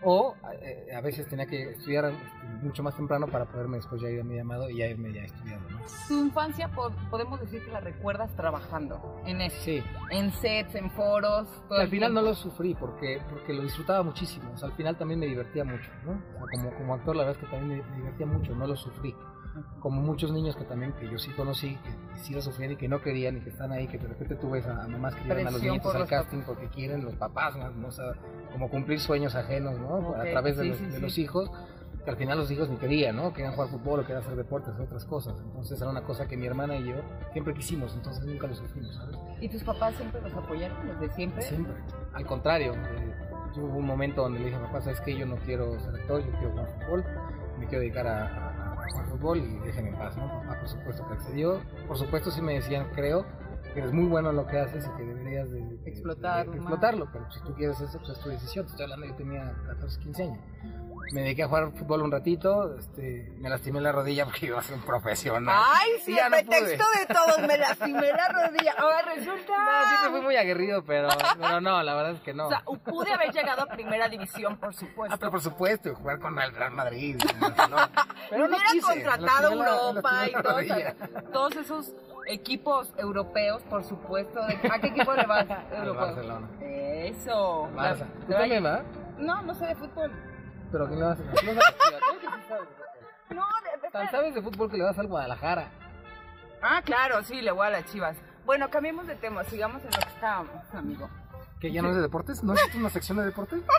o 0.04 0.34
eh, 0.60 0.88
a 0.96 1.00
veces 1.00 1.26
tenía 1.28 1.46
que 1.46 1.70
estudiar 1.70 2.06
este, 2.06 2.46
mucho 2.62 2.82
más 2.82 2.96
temprano 2.96 3.26
para 3.28 3.44
poderme 3.46 3.76
después 3.76 4.00
ya 4.02 4.08
ir 4.08 4.20
a 4.20 4.24
mi 4.24 4.36
llamado 4.36 4.68
y 4.68 4.78
ya 4.78 4.86
irme 4.86 5.12
ya 5.12 5.22
estudiando, 5.22 5.68
¿no? 5.70 5.80
Tu 6.08 6.14
infancia 6.26 6.68
po- 6.68 6.90
podemos 7.10 7.40
decir 7.40 7.64
que 7.64 7.70
la 7.70 7.80
recuerdas 7.80 8.34
trabajando 8.36 9.20
en 9.26 9.40
eso, 9.40 9.56
Sí, 9.62 9.82
en 10.10 10.32
sets, 10.32 10.74
en 10.74 10.90
foros. 10.90 11.48
todo 11.68 11.78
al 11.80 11.88
final 11.88 12.12
no 12.14 12.22
lo 12.22 12.34
sufrí 12.34 12.74
porque, 12.74 13.20
porque 13.30 13.52
lo 13.52 13.62
disfrutaba 13.62 14.02
muchísimo, 14.02 14.50
o 14.52 14.56
sea, 14.56 14.68
al 14.68 14.74
final 14.74 14.96
también 14.96 15.20
me 15.20 15.26
divertía 15.26 15.64
mucho, 15.64 15.90
¿no? 16.04 16.12
O 16.12 16.38
sea, 16.38 16.46
como, 16.50 16.74
como 16.76 16.94
actor 16.94 17.16
la 17.16 17.24
verdad 17.24 17.40
es 17.42 17.48
que 17.48 17.56
también 17.56 17.78
me, 17.78 17.90
me 17.90 17.96
divertía 17.98 18.26
mucho, 18.26 18.54
no 18.54 18.66
lo 18.66 18.76
sufrí. 18.76 19.14
Como 19.80 20.00
muchos 20.00 20.32
niños 20.32 20.56
que 20.56 20.64
también, 20.64 20.92
que 20.92 21.08
yo 21.10 21.18
sí 21.18 21.30
conocí, 21.32 21.76
que 21.76 22.18
sí 22.22 22.32
lo 22.34 22.40
sufrían 22.40 22.72
y 22.72 22.76
que 22.76 22.88
no 22.88 23.00
querían 23.02 23.36
y 23.36 23.40
que 23.40 23.50
están 23.50 23.72
ahí, 23.72 23.86
que 23.88 23.98
de 23.98 24.08
repente 24.08 24.36
tú 24.36 24.50
ves 24.50 24.66
a, 24.66 24.84
a 24.84 24.88
mamás 24.88 25.14
que 25.14 25.24
llevan 25.24 25.46
a 25.46 25.50
los 25.50 25.62
niños 25.62 25.94
al 25.94 26.06
casting 26.06 26.42
porque 26.46 26.68
quieren 26.68 27.04
los 27.04 27.14
papás, 27.16 27.56
¿no? 27.56 27.70
¿no? 27.70 27.88
O 27.88 27.92
sea, 27.92 28.12
como 28.52 28.70
cumplir 28.70 29.00
sueños 29.00 29.34
ajenos, 29.34 29.78
¿no? 29.78 29.96
Ok, 30.10 30.16
A 30.16 30.22
través 30.30 30.56
de, 30.56 30.62
sí, 30.64 30.68
los, 30.70 30.78
sí, 30.78 30.84
de 30.86 30.92
sí. 30.92 31.00
los 31.00 31.18
hijos, 31.18 31.50
que 32.04 32.10
al 32.10 32.16
final 32.16 32.36
los 32.38 32.50
hijos 32.50 32.68
ni 32.68 32.76
querían, 32.76 33.14
¿no? 33.16 33.32
Querían 33.32 33.52
jugar 33.54 33.68
fútbol 33.70 34.00
o 34.00 34.02
querían 34.02 34.22
hacer 34.24 34.34
deportes, 34.36 34.74
otras 34.80 35.04
cosas. 35.04 35.34
Entonces 35.44 35.80
era 35.80 35.90
una 35.90 36.02
cosa 36.02 36.26
que 36.26 36.36
mi 36.36 36.46
hermana 36.46 36.76
y 36.76 36.88
yo 36.88 36.96
siempre 37.32 37.54
quisimos, 37.54 37.94
entonces 37.94 38.24
nunca 38.24 38.46
lo 38.46 38.54
sufrimos, 38.54 38.94
¿sabes? 38.96 39.16
¿Y 39.40 39.48
tus 39.48 39.62
papás 39.62 39.94
siempre 39.94 40.20
los 40.20 40.32
apoyaron 40.34 40.78
desde 40.98 41.14
siempre? 41.14 41.42
Siempre. 41.42 41.74
Al 42.14 42.26
contrario, 42.26 42.74
eh, 42.74 43.14
hubo 43.56 43.76
un 43.78 43.86
momento 43.86 44.22
donde 44.22 44.38
le 44.40 44.46
dije 44.46 44.56
a 44.56 44.62
papá, 44.62 44.80
¿sabes 44.80 45.00
qué? 45.02 45.16
Yo 45.16 45.26
no 45.26 45.36
quiero 45.36 45.78
ser 45.78 45.94
actor, 45.94 46.24
yo 46.24 46.30
quiero 46.32 46.50
jugar 46.50 46.68
fútbol, 46.80 47.04
me 47.58 47.66
quiero 47.66 47.80
dedicar 47.82 48.06
a- 48.08 48.48
a 48.48 48.51
jugar 48.90 49.06
fútbol 49.06 49.38
y 49.38 49.58
déjenme 49.66 49.90
en 49.90 49.96
paz, 49.98 50.16
¿no? 50.16 50.26
Papá, 50.28 50.58
por 50.60 50.68
supuesto 50.68 51.06
que 51.08 51.14
accedió. 51.14 51.60
Por 51.86 51.96
supuesto 51.98 52.30
sí 52.30 52.40
me 52.42 52.54
decían, 52.54 52.88
creo 52.94 53.24
que 53.74 53.80
eres 53.80 53.92
muy 53.92 54.04
bueno 54.06 54.30
en 54.30 54.36
lo 54.36 54.46
que 54.46 54.58
haces 54.58 54.86
y 54.86 54.96
que 54.96 55.04
deberías 55.04 55.50
de, 55.50 55.60
de- 55.60 55.88
Explotarlo 55.88 56.52
de- 56.52 56.58
de 56.58 56.62
más. 56.64 56.72
explotarlo, 56.72 57.08
pero 57.12 57.30
si 57.30 57.40
tú 57.42 57.54
quieres 57.54 57.80
eso, 57.80 57.98
pues 57.98 58.10
es 58.10 58.20
tu 58.20 58.28
decisión. 58.28 58.66
Te 58.66 58.70
estoy 58.72 58.84
hablando, 58.84 59.06
yo 59.06 59.14
tenía 59.14 59.54
14, 59.66 60.00
15 60.00 60.22
años. 60.24 60.38
Me 61.12 61.22
dediqué 61.22 61.42
a 61.42 61.48
jugar 61.48 61.70
fútbol 61.72 62.02
un 62.02 62.12
ratito, 62.12 62.76
este, 62.78 63.30
me 63.38 63.50
lastimé 63.50 63.80
la 63.80 63.92
rodilla 63.92 64.24
porque 64.24 64.46
iba 64.46 64.58
a 64.58 64.62
ser 64.62 64.76
un 64.76 64.82
profesional. 64.82 65.54
Ay, 65.58 65.90
sí, 66.04 66.16
el 66.18 66.24
no 66.24 66.30
pretexto 66.30 66.84
pude. 66.84 66.98
de 67.00 67.06
todos, 67.14 67.38
me 67.46 67.58
lastimé 67.58 68.12
la 68.12 68.28
rodilla. 68.28 68.74
Ahora 68.78 69.02
resulta... 69.14 69.52
No, 69.52 69.88
siempre 69.88 70.10
fui 70.10 70.20
muy 70.22 70.36
aguerrido, 70.36 70.84
pero, 70.84 71.08
pero 71.40 71.60
no, 71.60 71.82
la 71.82 71.94
verdad 71.94 72.12
es 72.12 72.20
que 72.20 72.32
no. 72.32 72.46
O 72.46 72.48
sea, 72.48 72.62
pude 72.84 73.12
haber 73.12 73.32
llegado 73.32 73.62
a 73.62 73.66
primera 73.66 74.08
división, 74.08 74.56
por 74.58 74.74
supuesto. 74.74 75.14
Ah, 75.14 75.18
pero 75.18 75.30
por 75.30 75.40
supuesto, 75.42 75.94
jugar 75.94 76.18
con 76.18 76.38
el 76.38 76.54
Real 76.54 76.72
Madrid. 76.72 77.16
Barcelona. 77.40 77.90
Pero 78.30 78.48
no 78.48 78.56
quise, 78.70 78.86
contratado 78.86 79.54
lastimé 79.54 79.70
Europa 79.70 80.10
lastimé 80.10 80.28
y 80.28 80.32
la 80.32 80.94
todos, 81.32 81.56
esos 81.56 81.92
equipos 82.26 82.92
europeos, 82.96 83.62
por 83.64 83.84
supuesto. 83.84 84.40
¿De- 84.46 84.70
¿A 84.72 84.78
qué 84.78 84.88
equipo 84.88 85.12
le 85.12 85.26
vas? 85.26 85.46
Barcelona. 85.70 86.48
Eso. 86.60 87.68
Barça. 87.74 88.06
¿Tú 88.26 88.32
también, 88.32 88.64
va? 88.64 88.82
No, 89.18 89.42
no 89.42 89.54
sé 89.54 89.66
de 89.66 89.74
fútbol. 89.74 90.10
Pero 90.72 90.86
¿quién 90.86 91.00
le 91.00 91.04
vas 91.04 91.20
a 91.20 91.22
que 91.22 91.38
sí 91.38 91.46
sabes 91.46 91.60
de 91.60 92.00
fútbol. 92.00 92.68
No, 93.30 93.44
de, 93.82 93.90
Tan 93.90 94.10
sabes 94.10 94.34
de 94.34 94.42
fútbol 94.42 94.70
que 94.70 94.78
le 94.78 94.84
vas 94.84 94.98
al 94.98 95.06
Guadalajara. 95.06 95.68
Ah, 96.62 96.80
claro, 96.82 97.22
sí, 97.22 97.42
le 97.42 97.50
voy 97.50 97.66
a 97.66 97.70
las 97.70 97.84
chivas. 97.92 98.16
Bueno, 98.46 98.70
cambiemos 98.70 99.06
de 99.06 99.14
tema, 99.16 99.44
sigamos 99.44 99.84
en 99.84 99.90
lo 99.90 99.98
que 99.98 100.08
estábamos, 100.08 100.74
amigo. 100.74 101.08
¿Que 101.60 101.70
ya 101.70 101.82
no 101.82 101.90
es 101.90 101.96
de 101.96 102.02
deportes? 102.02 102.42
¿No 102.42 102.54
es 102.54 102.74
una 102.74 102.90
sección 102.90 103.18
de 103.18 103.26
deportes? 103.26 103.62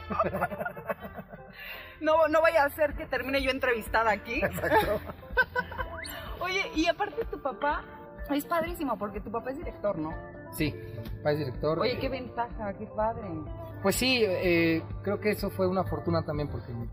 No, 2.01 2.27
no 2.27 2.41
vaya 2.41 2.65
a 2.65 2.69
ser 2.69 2.95
que 2.95 3.05
termine 3.05 3.41
yo 3.41 3.49
entrevistada 3.49 4.11
aquí. 4.11 4.43
Exacto. 4.43 4.99
Oye, 6.41 6.69
y 6.75 6.87
aparte 6.87 7.23
tu 7.25 7.41
papá 7.41 7.81
es 8.29 8.45
padrísimo 8.45 8.97
porque 8.97 9.21
tu 9.21 9.31
papá 9.31 9.51
es 9.51 9.57
director, 9.57 9.97
¿no? 9.97 10.13
Sí, 10.53 10.73
país 11.23 11.39
director. 11.39 11.79
Oye, 11.79 11.97
qué 11.99 12.09
ventaja, 12.09 12.73
qué 12.73 12.85
padre. 12.87 13.27
Pues 13.81 13.95
sí, 13.95 14.23
eh, 14.25 14.81
creo 15.03 15.19
que 15.19 15.31
eso 15.31 15.49
fue 15.49 15.67
una 15.67 15.83
fortuna 15.83 16.23
también 16.23 16.47
porque 16.47 16.71
mi, 16.73 16.87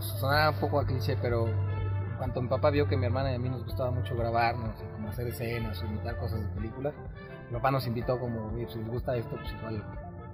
sonaba 0.00 0.50
un 0.50 0.60
poco 0.60 0.78
a 0.78 0.86
cliché, 0.86 1.16
pero 1.20 1.46
cuanto 2.16 2.40
mi 2.40 2.48
papá 2.48 2.70
vio 2.70 2.86
que 2.86 2.96
mi 2.96 3.06
hermana 3.06 3.32
y 3.32 3.34
a 3.34 3.38
mí 3.38 3.48
nos 3.48 3.64
gustaba 3.64 3.90
mucho 3.90 4.16
grabarnos, 4.16 4.76
como 4.94 5.08
hacer 5.08 5.26
escenas 5.28 5.82
o 5.82 5.86
imitar 5.86 6.16
cosas 6.18 6.40
de 6.40 6.48
películas, 6.54 6.94
mi 7.48 7.56
papá 7.56 7.70
nos 7.70 7.86
invitó 7.86 8.18
como, 8.20 8.48
"Oye, 8.48 8.64
pues, 8.64 8.74
si 8.74 8.78
les 8.78 8.88
gusta 8.88 9.16
esto, 9.16 9.34
pues 9.36 9.52
igual, 9.58 9.84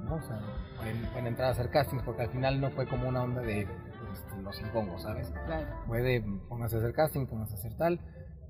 ¿no? 0.04 0.16
O 0.16 0.22
sea, 0.22 0.40
pueden, 0.76 1.02
pueden 1.06 1.26
entrar 1.28 1.48
a 1.48 1.52
hacer 1.52 1.70
castings 1.70 2.02
porque 2.02 2.22
al 2.22 2.30
final 2.30 2.60
no 2.60 2.70
fue 2.70 2.86
como 2.86 3.08
una 3.08 3.22
onda 3.22 3.40
de 3.40 3.66
pues, 3.66 4.42
los 4.42 4.60
impongo, 4.60 4.98
¿sabes? 4.98 5.32
Claro. 5.46 5.66
Fue 5.86 6.02
de 6.02 6.22
pónganse 6.48 6.76
a 6.76 6.78
hacer 6.80 6.92
casting, 6.92 7.26
pónganse 7.26 7.54
a 7.54 7.58
hacer 7.58 7.76
tal. 7.76 8.00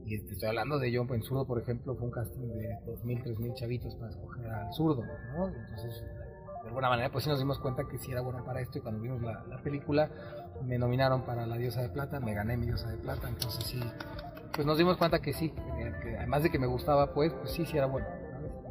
Y 0.06 0.18
te 0.18 0.32
estoy 0.32 0.48
hablando 0.48 0.78
de 0.78 0.90
yo 0.90 1.06
en 1.08 1.22
zurdo, 1.22 1.46
por 1.46 1.60
ejemplo, 1.60 1.94
fue 1.94 2.06
un 2.06 2.10
casting 2.10 2.48
de 2.48 2.78
2.000, 2.86 3.24
3.000 3.24 3.54
chavitos 3.54 3.94
para 3.94 4.10
escoger 4.10 4.46
al 4.46 4.72
zurdo, 4.72 5.02
¿no? 5.36 5.48
Entonces, 5.48 6.04
de 6.62 6.68
alguna 6.68 6.88
manera, 6.88 7.10
pues 7.10 7.24
sí 7.24 7.30
nos 7.30 7.38
dimos 7.38 7.58
cuenta 7.58 7.84
que 7.84 7.98
sí 7.98 8.12
era 8.12 8.20
bueno 8.20 8.44
para 8.44 8.60
esto. 8.60 8.78
Y 8.78 8.80
cuando 8.82 9.00
vimos 9.00 9.22
la, 9.22 9.44
la 9.48 9.62
película, 9.62 10.10
me 10.62 10.78
nominaron 10.78 11.22
para 11.22 11.46
la 11.46 11.56
Diosa 11.56 11.82
de 11.82 11.88
Plata, 11.88 12.20
me 12.20 12.34
gané 12.34 12.56
mi 12.56 12.66
Diosa 12.66 12.90
de 12.90 12.98
Plata. 12.98 13.28
Entonces, 13.28 13.64
sí, 13.64 13.80
pues 14.52 14.66
nos 14.66 14.76
dimos 14.76 14.96
cuenta 14.96 15.20
que 15.20 15.32
sí, 15.32 15.50
que, 15.50 15.92
que 16.02 16.16
además 16.18 16.42
de 16.42 16.50
que 16.50 16.58
me 16.58 16.66
gustaba, 16.66 17.12
pues, 17.14 17.32
pues 17.32 17.50
sí, 17.52 17.64
sí 17.64 17.76
era 17.76 17.86
bueno. 17.86 18.06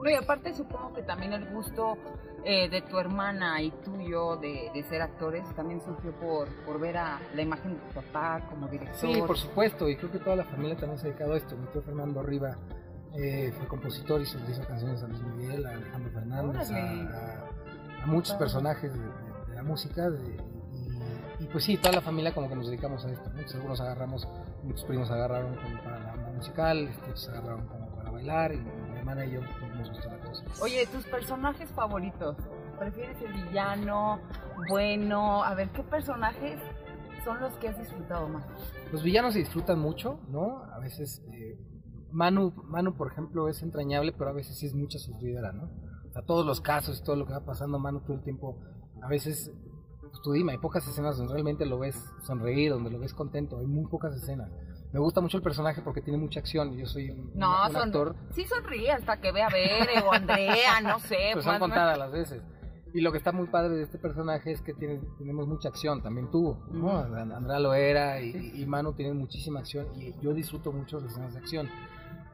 Y 0.10 0.16
aparte 0.16 0.54
supongo 0.54 0.94
que 0.94 1.04
también 1.04 1.34
el 1.34 1.46
gusto 1.50 1.98
eh, 2.46 2.68
de 2.70 2.82
tu 2.82 2.98
hermana 3.00 3.62
y 3.62 3.72
tuyo 3.72 4.36
de, 4.38 4.70
de 4.74 4.84
ser 4.84 5.02
actores 5.02 5.44
también 5.56 5.80
surgió 5.82 6.12
por, 6.20 6.48
por 6.66 6.80
ver 6.80 6.98
a 6.98 7.20
la 7.36 7.42
imagen 7.42 7.76
de 7.76 7.80
tu 7.80 7.94
papá 8.02 8.42
como 8.50 8.68
director. 8.68 8.98
Sí, 9.14 9.22
por 9.26 9.38
supuesto, 9.38 9.88
y 9.90 9.96
creo 9.96 10.12
que 10.12 10.20
toda 10.20 10.36
la 10.36 10.44
familia 10.46 10.76
también 10.76 11.00
se 11.00 11.08
ha 11.08 11.10
dedicado 11.10 11.34
a 11.34 11.38
esto. 11.38 11.56
Mi 11.56 11.68
tío 11.68 11.82
Fernando 11.82 12.22
Riva 12.22 12.58
eh, 13.16 13.54
fue 13.58 13.68
compositor 13.68 14.20
y 14.22 14.26
se 14.26 14.40
le 14.40 14.52
hizo 14.52 14.66
canciones 14.68 15.02
a 15.04 15.08
Luis 15.08 15.22
Miguel, 15.24 15.66
a 15.66 15.70
Alejandro 15.72 16.12
Fernández, 16.12 16.70
a, 16.70 16.74
Órale. 16.74 17.10
a- 17.16 18.04
a 18.04 18.06
muchos 18.08 18.36
personajes 18.36 18.92
de, 18.94 19.00
de- 19.00 19.46
de 19.50 19.56
la 19.56 19.64
música. 19.64 20.10
de- 20.10 20.36
y, 21.40 21.44
y 21.44 21.48
pues 21.48 21.64
sí, 21.64 21.78
toda 21.78 21.94
la 21.96 22.02
familia 22.02 22.34
como 22.34 22.50
que 22.50 22.56
nos 22.56 22.68
dedicamos 22.68 23.06
a 23.06 23.12
esto. 23.12 23.30
Entonces, 23.30 23.56
algunos 23.56 23.80
agarramos, 23.80 24.28
muchos 24.64 24.84
primos 24.86 25.10
agarraron 25.12 25.56
como 25.56 25.78
para 25.84 26.00
la 26.00 26.14
onda 26.14 26.32
musical, 26.32 26.90
otros 27.04 27.30
agarraron 27.30 27.68
como 27.68 27.88
para 27.96 28.12
bailar, 28.12 28.54
y 28.54 28.58
mi 28.58 28.98
hermana 28.98 29.26
y 29.26 29.32
yo 29.32 29.40
pues, 29.42 29.73
nos 29.84 29.96
gustó 29.96 30.10
la 30.10 30.20
cosa. 30.20 30.44
Oye, 30.62 30.88
tus 30.88 31.06
personajes 31.06 31.70
favoritos. 31.72 32.38
¿Prefieres 32.80 33.22
el 33.22 33.34
villano, 33.34 34.20
bueno? 34.70 35.44
A 35.44 35.54
ver, 35.54 35.70
¿qué 35.70 35.84
personajes 35.84 36.60
son 37.24 37.40
los 37.40 37.54
que 37.58 37.70
has 37.70 37.78
disfrutado 37.78 38.28
más? 38.28 38.46
Los 38.92 39.04
villanos 39.04 39.34
se 39.34 39.40
disfrutan 39.40 39.80
mucho, 39.80 40.20
¿no? 40.30 40.64
A 40.64 40.80
veces 40.80 41.24
eh, 41.32 41.58
Manu, 42.12 42.54
Manu, 42.66 42.96
por 42.96 43.12
ejemplo, 43.12 43.48
es 43.48 43.62
entrañable, 43.62 44.14
pero 44.14 44.30
a 44.30 44.34
veces 44.34 44.58
sí 44.58 44.66
es 44.66 44.74
mucha 44.74 45.00
sufridera, 45.00 45.52
¿no? 45.52 45.64
O 46.08 46.12
sea, 46.12 46.22
todos 46.24 46.46
los 46.46 46.62
casos 46.62 47.00
y 47.00 47.04
todo 47.04 47.16
lo 47.16 47.26
que 47.26 47.34
va 47.34 47.46
pasando 47.46 47.80
Manu 47.80 48.02
todo 48.02 48.16
el 48.16 48.24
tiempo, 48.24 48.60
a 49.02 49.08
veces, 49.08 49.52
pues 50.02 50.22
tú 50.24 50.32
dime, 50.32 50.52
hay 50.54 50.58
pocas 50.58 50.88
escenas 50.88 51.18
donde 51.18 51.34
realmente 51.34 51.66
lo 51.66 51.80
ves 51.80 51.96
sonreír, 52.24 52.72
donde 52.72 52.92
lo 52.92 53.00
ves 53.00 53.14
contento, 53.14 53.60
hay 53.60 53.68
muy 53.68 53.88
pocas 53.90 54.16
escenas. 54.16 54.52
Me 54.94 55.00
gusta 55.00 55.20
mucho 55.22 55.38
el 55.38 55.44
personaje 55.44 55.82
porque 55.82 56.02
tiene 56.02 56.20
mucha 56.20 56.40
acción 56.40 56.74
y 56.74 56.78
yo 56.82 56.86
soy 56.86 57.10
un, 57.10 57.32
No, 57.34 57.66
un 57.66 57.72
son, 57.74 57.82
actor, 57.82 58.16
sí 58.32 58.46
sonríe 58.46 58.92
hasta 58.92 59.20
que 59.20 59.32
vea 59.32 59.48
a 59.48 59.50
Bere 59.50 60.00
o 60.06 60.14
Andrea, 60.14 60.80
no 60.82 61.00
sé. 61.00 61.18
pues 61.34 61.44
son 61.44 61.54
más- 61.54 61.60
contadas 61.60 61.98
las 61.98 62.12
veces. 62.12 62.42
Y 62.94 63.02
lo 63.02 63.12
que 63.12 63.18
está 63.18 63.32
muy 63.32 63.48
padre 63.48 63.74
de 63.74 63.82
este 63.84 63.98
personaje 63.98 64.52
es 64.52 64.62
que 64.62 64.72
tiene, 64.76 65.02
tenemos 65.18 65.48
mucha 65.48 65.70
acción, 65.70 66.04
también 66.04 66.30
tú, 66.30 66.56
¿no? 66.72 66.96
Andrea 67.00 67.58
lo 67.60 67.74
era 67.74 68.22
y, 68.22 68.54
y 68.56 68.66
Manu 68.68 68.94
tienen 68.94 69.18
muchísima 69.18 69.62
acción 69.62 69.88
y 70.00 70.14
yo 70.22 70.32
disfruto 70.36 70.72
mucho 70.72 71.00
las 71.00 71.12
escenas 71.14 71.34
de 71.34 71.40
acción. 71.40 71.70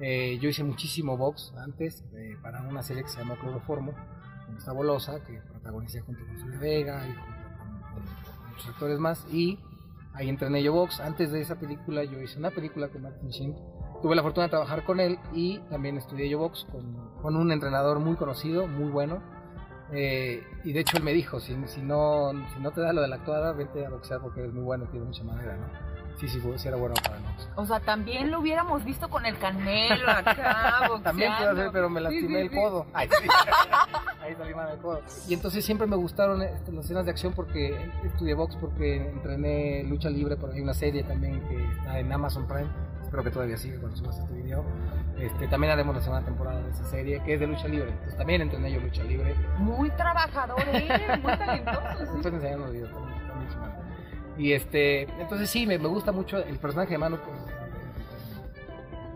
Eh, 0.01 0.37
yo 0.41 0.49
hice 0.49 0.65
muchísimo 0.65 1.15
box 1.15 1.53
antes 1.57 2.03
eh, 2.13 2.35
para 2.41 2.61
una 2.63 2.81
serie 2.83 3.03
que 3.03 3.09
se 3.09 3.19
llama 3.19 3.35
Cloroformo, 3.39 3.93
con 4.45 4.55
Gustavo 4.55 4.83
Loza, 4.83 5.23
que 5.23 5.39
protagonicé 5.49 6.01
junto 6.01 6.25
con 6.25 6.37
Sonia 6.37 6.59
Vega 6.59 7.07
y 7.07 7.13
junto 7.13 7.47
con, 7.57 8.03
con 8.41 8.49
muchos 8.49 8.67
actores 8.67 8.99
más 8.99 9.25
y 9.31 9.59
ahí 10.19 10.29
entrené 10.29 10.61
yo 10.61 10.73
box. 10.73 10.99
Antes 10.99 11.31
de 11.31 11.41
esa 11.41 11.55
película 11.55 12.03
yo 12.03 12.21
hice 12.21 12.37
una 12.37 12.51
película 12.51 12.89
con 12.89 13.01
Martin 13.01 13.29
Sheen 13.29 13.55
tuve 14.01 14.15
la 14.15 14.23
fortuna 14.23 14.45
de 14.45 14.51
trabajar 14.51 14.83
con 14.83 14.99
él 14.99 15.19
y 15.33 15.59
también 15.69 15.97
estudié 15.97 16.29
yo 16.29 16.39
box 16.39 16.65
con, 16.71 17.11
con 17.21 17.35
un 17.35 17.51
entrenador 17.51 17.99
muy 17.99 18.15
conocido, 18.15 18.67
muy 18.67 18.89
bueno. 18.89 19.21
Eh, 19.91 20.43
y 20.63 20.71
de 20.71 20.81
hecho 20.81 20.97
él 20.97 21.03
me 21.03 21.13
dijo, 21.13 21.39
si, 21.39 21.55
si, 21.65 21.81
no, 21.81 22.31
si 22.53 22.59
no 22.59 22.71
te 22.71 22.81
da 22.81 22.93
lo 22.93 23.01
de 23.01 23.07
la 23.07 23.15
actuada, 23.15 23.53
vete 23.53 23.85
a 23.85 23.89
boxear 23.89 24.21
porque 24.21 24.41
eres 24.41 24.53
muy 24.53 24.63
bueno, 24.63 24.85
tiene 24.85 25.05
mucha 25.05 25.23
madera, 25.23 25.57
¿no? 25.57 25.89
Sí, 26.19 26.27
sí, 26.27 26.41
sí 26.57 26.67
era 26.67 26.75
bueno 26.75 26.95
para 27.01 27.17
nosotros. 27.19 27.49
O 27.55 27.65
sea, 27.65 27.79
también 27.79 28.29
lo 28.29 28.41
hubiéramos 28.41 28.83
visto 28.83 29.09
con 29.09 29.25
el 29.25 29.37
canelo 29.39 30.09
acá, 30.09 30.79
boxeando. 30.89 31.01
También 31.03 31.31
puede 31.37 31.55
ser, 31.55 31.71
pero 31.71 31.89
me 31.89 32.01
lastimé 32.01 32.27
Sí, 32.27 32.49
sí, 32.49 32.55
el 32.55 32.61
codo. 32.61 32.85
Ay, 32.93 33.07
sí. 33.07 33.27
Ahí 34.29 34.35
salí 34.35 34.53
mal 34.53 34.69
el 34.69 34.77
codo. 34.77 35.01
Y 35.27 35.33
entonces 35.33 35.65
siempre 35.65 35.87
me 35.87 35.95
gustaron 35.95 36.43
este, 36.43 36.71
las 36.71 36.85
escenas 36.85 37.05
de 37.05 37.11
acción 37.11 37.33
porque 37.33 37.75
estudié 38.03 38.35
box, 38.35 38.55
porque 38.57 39.09
entrené 39.09 39.83
lucha 39.85 40.09
libre, 40.09 40.37
porque 40.37 40.57
hay 40.57 40.61
una 40.61 40.75
serie 40.75 41.03
también 41.03 41.41
que 41.47 41.67
está 41.71 41.97
en 41.97 42.11
Amazon 42.11 42.47
Prime. 42.47 42.69
Espero 43.01 43.23
que 43.23 43.31
todavía 43.31 43.57
siga 43.57 43.79
cuando 43.79 43.97
subas 43.97 44.19
este 44.19 44.33
video. 44.35 44.63
Este, 45.17 45.47
también 45.47 45.73
haremos 45.73 45.95
la 45.95 46.01
segunda 46.01 46.23
temporada 46.23 46.61
de 46.61 46.69
esa 46.69 46.85
serie, 46.85 47.23
que 47.25 47.33
es 47.33 47.39
de 47.39 47.47
lucha 47.47 47.67
libre. 47.67 47.89
Entonces 47.89 48.17
también 48.17 48.41
entrené 48.43 48.71
yo 48.71 48.79
lucha 48.79 49.03
libre. 49.03 49.33
Muy 49.57 49.89
trabajador 49.91 50.61
él, 50.71 50.87
muy 51.23 51.35
talentoso. 51.35 52.03
Estoy 52.17 52.33
enseñando 52.35 52.65
los 52.65 52.73
videos 52.73 52.91
también. 52.91 53.19
Y 54.37 54.53
este, 54.53 55.01
entonces 55.19 55.49
sí, 55.49 55.65
me, 55.65 55.79
me 55.79 55.87
gusta 55.87 56.11
mucho 56.11 56.37
el 56.37 56.59
personaje 56.59 56.91
de 56.91 56.97
Manu 56.99 57.17
pues, 57.17 57.58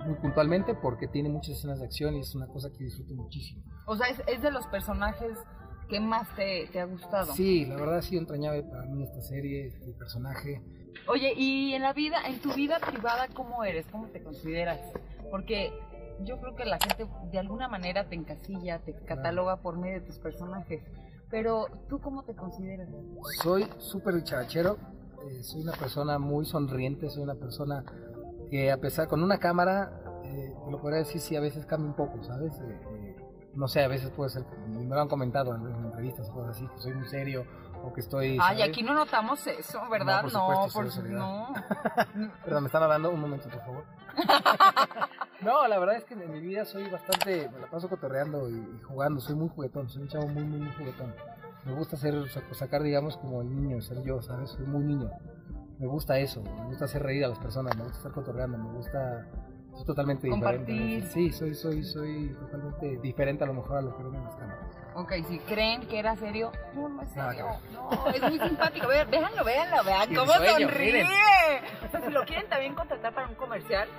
muy 0.06 0.16
puntualmente 0.16 0.74
porque 0.76 1.08
tiene 1.08 1.30
muchas 1.30 1.58
escenas 1.58 1.80
de 1.80 1.86
acción 1.86 2.16
y 2.16 2.22
es 2.22 2.36
una 2.36 2.48
cosa 2.48 2.70
que 2.72 2.84
disfruto 2.84 3.14
muchísimo. 3.14 3.64
O 3.86 3.96
sea, 3.96 4.08
es, 4.08 4.22
es 4.28 4.42
de 4.42 4.52
los 4.52 4.66
personajes 4.68 5.38
que 5.90 6.00
más 6.00 6.34
te, 6.36 6.68
te 6.72 6.80
ha 6.80 6.86
gustado. 6.86 7.34
Sí, 7.34 7.66
la 7.66 7.76
verdad 7.76 7.98
ha 7.98 8.02
sido 8.02 8.22
entrañable 8.22 8.64
para 8.64 8.84
mí 8.84 9.04
esta 9.04 9.22
serie, 9.22 9.74
el 9.86 9.94
personaje. 9.96 10.62
Oye, 11.08 11.34
y 11.36 11.74
en 11.74 11.82
la 11.82 11.94
vida, 11.94 12.18
en 12.26 12.40
tu 12.40 12.54
vida 12.54 12.80
privada, 12.80 13.28
¿cómo 13.34 13.64
eres? 13.64 13.86
¿Cómo 13.92 14.08
te 14.08 14.24
consideras? 14.24 14.80
Porque 15.30 15.74
yo 16.22 16.40
creo 16.40 16.56
que 16.56 16.66
la 16.66 16.78
gente 16.80 17.08
de 17.32 17.40
alguna 17.40 17.68
manera 17.68 18.08
te 18.08 18.16
encasilla, 18.16 18.80
te 18.80 18.94
cataloga 19.06 19.58
por 19.58 19.78
medio 19.78 20.00
de 20.00 20.06
tus 20.06 20.20
personajes. 20.20 20.84
Pero, 21.30 21.66
¿tú 21.90 22.00
cómo 22.00 22.24
te 22.24 22.36
consideras? 22.36 22.90
Soy 23.42 23.68
súper 23.80 24.16
dicharachero, 24.16 24.78
eh, 25.28 25.42
soy 25.42 25.62
una 25.62 25.72
persona 25.74 26.20
muy 26.20 26.46
sonriente, 26.46 27.10
soy 27.10 27.24
una 27.24 27.36
persona 27.36 27.84
que 28.54 28.72
a 28.72 28.78
pesar, 28.78 29.08
con 29.08 29.24
una 29.24 29.40
cámara, 29.40 29.92
eh, 30.26 30.54
lo 30.70 30.80
podría 30.80 31.00
decir, 31.00 31.20
sí, 31.20 31.36
a 31.36 31.40
veces 31.40 31.66
cambia 31.66 31.88
un 31.90 31.96
poco, 31.96 32.22
¿sabes? 32.24 32.54
Eh, 32.60 32.80
eh, 32.92 33.16
no 33.56 33.68
sé, 33.68 33.84
a 33.84 33.88
veces 33.88 34.12
puede 34.12 34.30
ser, 34.30 34.46
me 34.68 34.84
lo 34.84 35.02
han 35.02 35.08
comentado 35.08 35.56
en, 35.56 35.66
en 35.66 35.86
entrevistas, 35.86 36.30
cosas 36.30 36.56
así, 36.56 36.68
que 36.68 36.78
soy 36.80 36.94
muy 36.94 37.08
serio 37.08 37.46
o 37.84 37.92
que 37.92 38.02
estoy... 38.02 38.34
Ay, 38.40 38.58
¿sabes? 38.60 38.70
aquí 38.70 38.84
no 38.84 38.94
notamos 38.94 39.46
eso, 39.48 39.82
¿verdad? 39.90 40.22
No, 40.22 40.30
supuesto, 40.30 40.62
por 40.62 40.70
soy 40.72 40.86
su- 40.92 40.96
solidario. 40.98 41.18
no. 41.26 41.54
Perdón, 42.46 42.64
me 42.64 42.68
están 42.68 42.84
hablando, 42.84 43.10
un 43.10 43.20
momento, 43.22 43.50
por 43.50 43.60
favor. 43.62 43.84
no, 45.42 45.68
la 45.68 45.80
verdad 45.80 45.96
es 45.96 46.06
que 46.06 46.14
en 46.14 46.32
mi 46.32 46.40
vida 46.40 46.64
soy 46.66 46.88
bastante, 46.92 47.50
me 47.50 47.60
la 47.60 47.68
paso 47.72 47.90
cotorreando 47.90 48.50
y, 48.50 48.54
y 48.54 48.82
jugando, 48.84 49.20
soy 49.20 49.34
muy 49.36 49.50
juguetón, 49.50 49.90
soy 49.90 50.04
un 50.04 50.08
chavo 50.10 50.28
muy, 50.28 50.44
muy, 50.44 50.60
muy 50.60 50.72
juguetón. 50.74 51.14
Me 51.66 51.74
gusta 51.74 51.96
hacer, 51.96 52.14
sac- 52.26 52.54
sacar, 52.54 52.84
digamos, 52.84 53.18
como 53.18 53.42
el 53.42 53.50
niño, 53.50 53.82
ser 53.82 54.04
yo, 54.04 54.22
¿sabes? 54.22 54.52
Soy 54.52 54.66
muy 54.66 54.84
niño. 54.84 55.10
Me 55.84 55.90
gusta 55.90 56.18
eso, 56.18 56.42
me 56.42 56.68
gusta 56.68 56.86
hacer 56.86 57.04
reír 57.04 57.26
a 57.26 57.28
las 57.28 57.40
personas, 57.40 57.76
me 57.76 57.84
gusta 57.84 57.98
estar 57.98 58.14
cotorreando, 58.14 58.58
me 58.58 58.72
gusta... 58.72 59.28
Soy 59.74 59.86
totalmente 59.86 60.28
diferente. 60.28 60.58
Compartir. 60.66 61.04
Sí, 61.08 61.30
soy, 61.34 61.54
soy, 61.54 61.84
soy 61.84 62.30
totalmente 62.40 62.98
diferente 63.02 63.44
a 63.44 63.48
lo 63.48 63.56
mejor 63.56 63.80
a 63.80 63.82
lo 63.82 63.98
que 63.98 64.04
ven 64.04 64.16
en 64.16 64.24
las 64.24 64.36
cámaras. 64.36 64.78
Ok, 64.96 65.12
si 65.28 65.40
creen 65.40 65.82
que 65.82 66.00
era 66.00 66.16
serio, 66.16 66.54
no, 66.74 66.88
no 66.88 67.02
es 67.02 67.10
serio. 67.10 67.48
No, 67.74 68.08
es 68.08 68.22
muy 68.22 68.40
simpático. 68.40 68.88
Vean, 68.88 69.12
véanlo, 69.12 69.44
véanlo, 69.44 69.84
vean 69.84 70.16
cómo 70.16 70.32
risueño, 70.32 70.70
sonríe. 70.70 70.86
miren. 70.94 71.08
O 71.86 71.92
sea, 71.92 72.02
si 72.06 72.12
lo 72.12 72.24
quieren 72.24 72.48
también 72.48 72.76
contratar 72.76 73.14
para 73.14 73.28
un 73.28 73.36
comercial. 73.36 73.90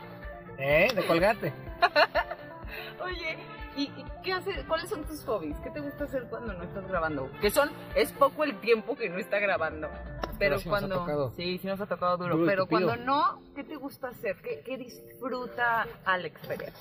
¿Eh? 0.56 0.88
De 0.94 1.06
colgate. 1.06 1.52
Oye, 3.04 3.36
¿y, 3.76 3.82
y 3.82 4.04
qué 4.22 4.32
haces? 4.32 4.64
¿Cuáles 4.66 4.88
son 4.88 5.04
tus 5.04 5.22
hobbies? 5.24 5.58
¿Qué 5.60 5.70
te 5.70 5.80
gusta 5.80 6.04
hacer 6.04 6.24
cuando 6.30 6.54
no 6.54 6.62
estás 6.62 6.86
grabando? 6.88 7.30
Que 7.42 7.50
son, 7.50 7.70
es 7.94 8.10
poco 8.12 8.44
el 8.44 8.58
tiempo 8.60 8.96
que 8.96 9.10
no 9.10 9.18
está 9.18 9.38
grabando. 9.38 9.90
Pero, 10.38 10.56
Pero 10.56 10.58
sí 10.58 10.68
nos 10.68 10.76
ha 10.76 10.80
cuando. 10.80 10.98
tocado. 11.00 11.32
Sí, 11.36 11.58
sí 11.58 11.66
nos 11.66 11.80
ha 11.80 11.86
tocado 11.86 12.16
duro. 12.16 12.44
Pero 12.46 12.66
cuando 12.66 12.96
no, 12.96 13.40
¿qué 13.54 13.64
te 13.64 13.76
gusta 13.76 14.08
hacer? 14.08 14.36
¿Qué, 14.42 14.62
qué 14.64 14.76
disfruta 14.76 15.86
Alex 16.04 16.46
Pérez? 16.46 16.74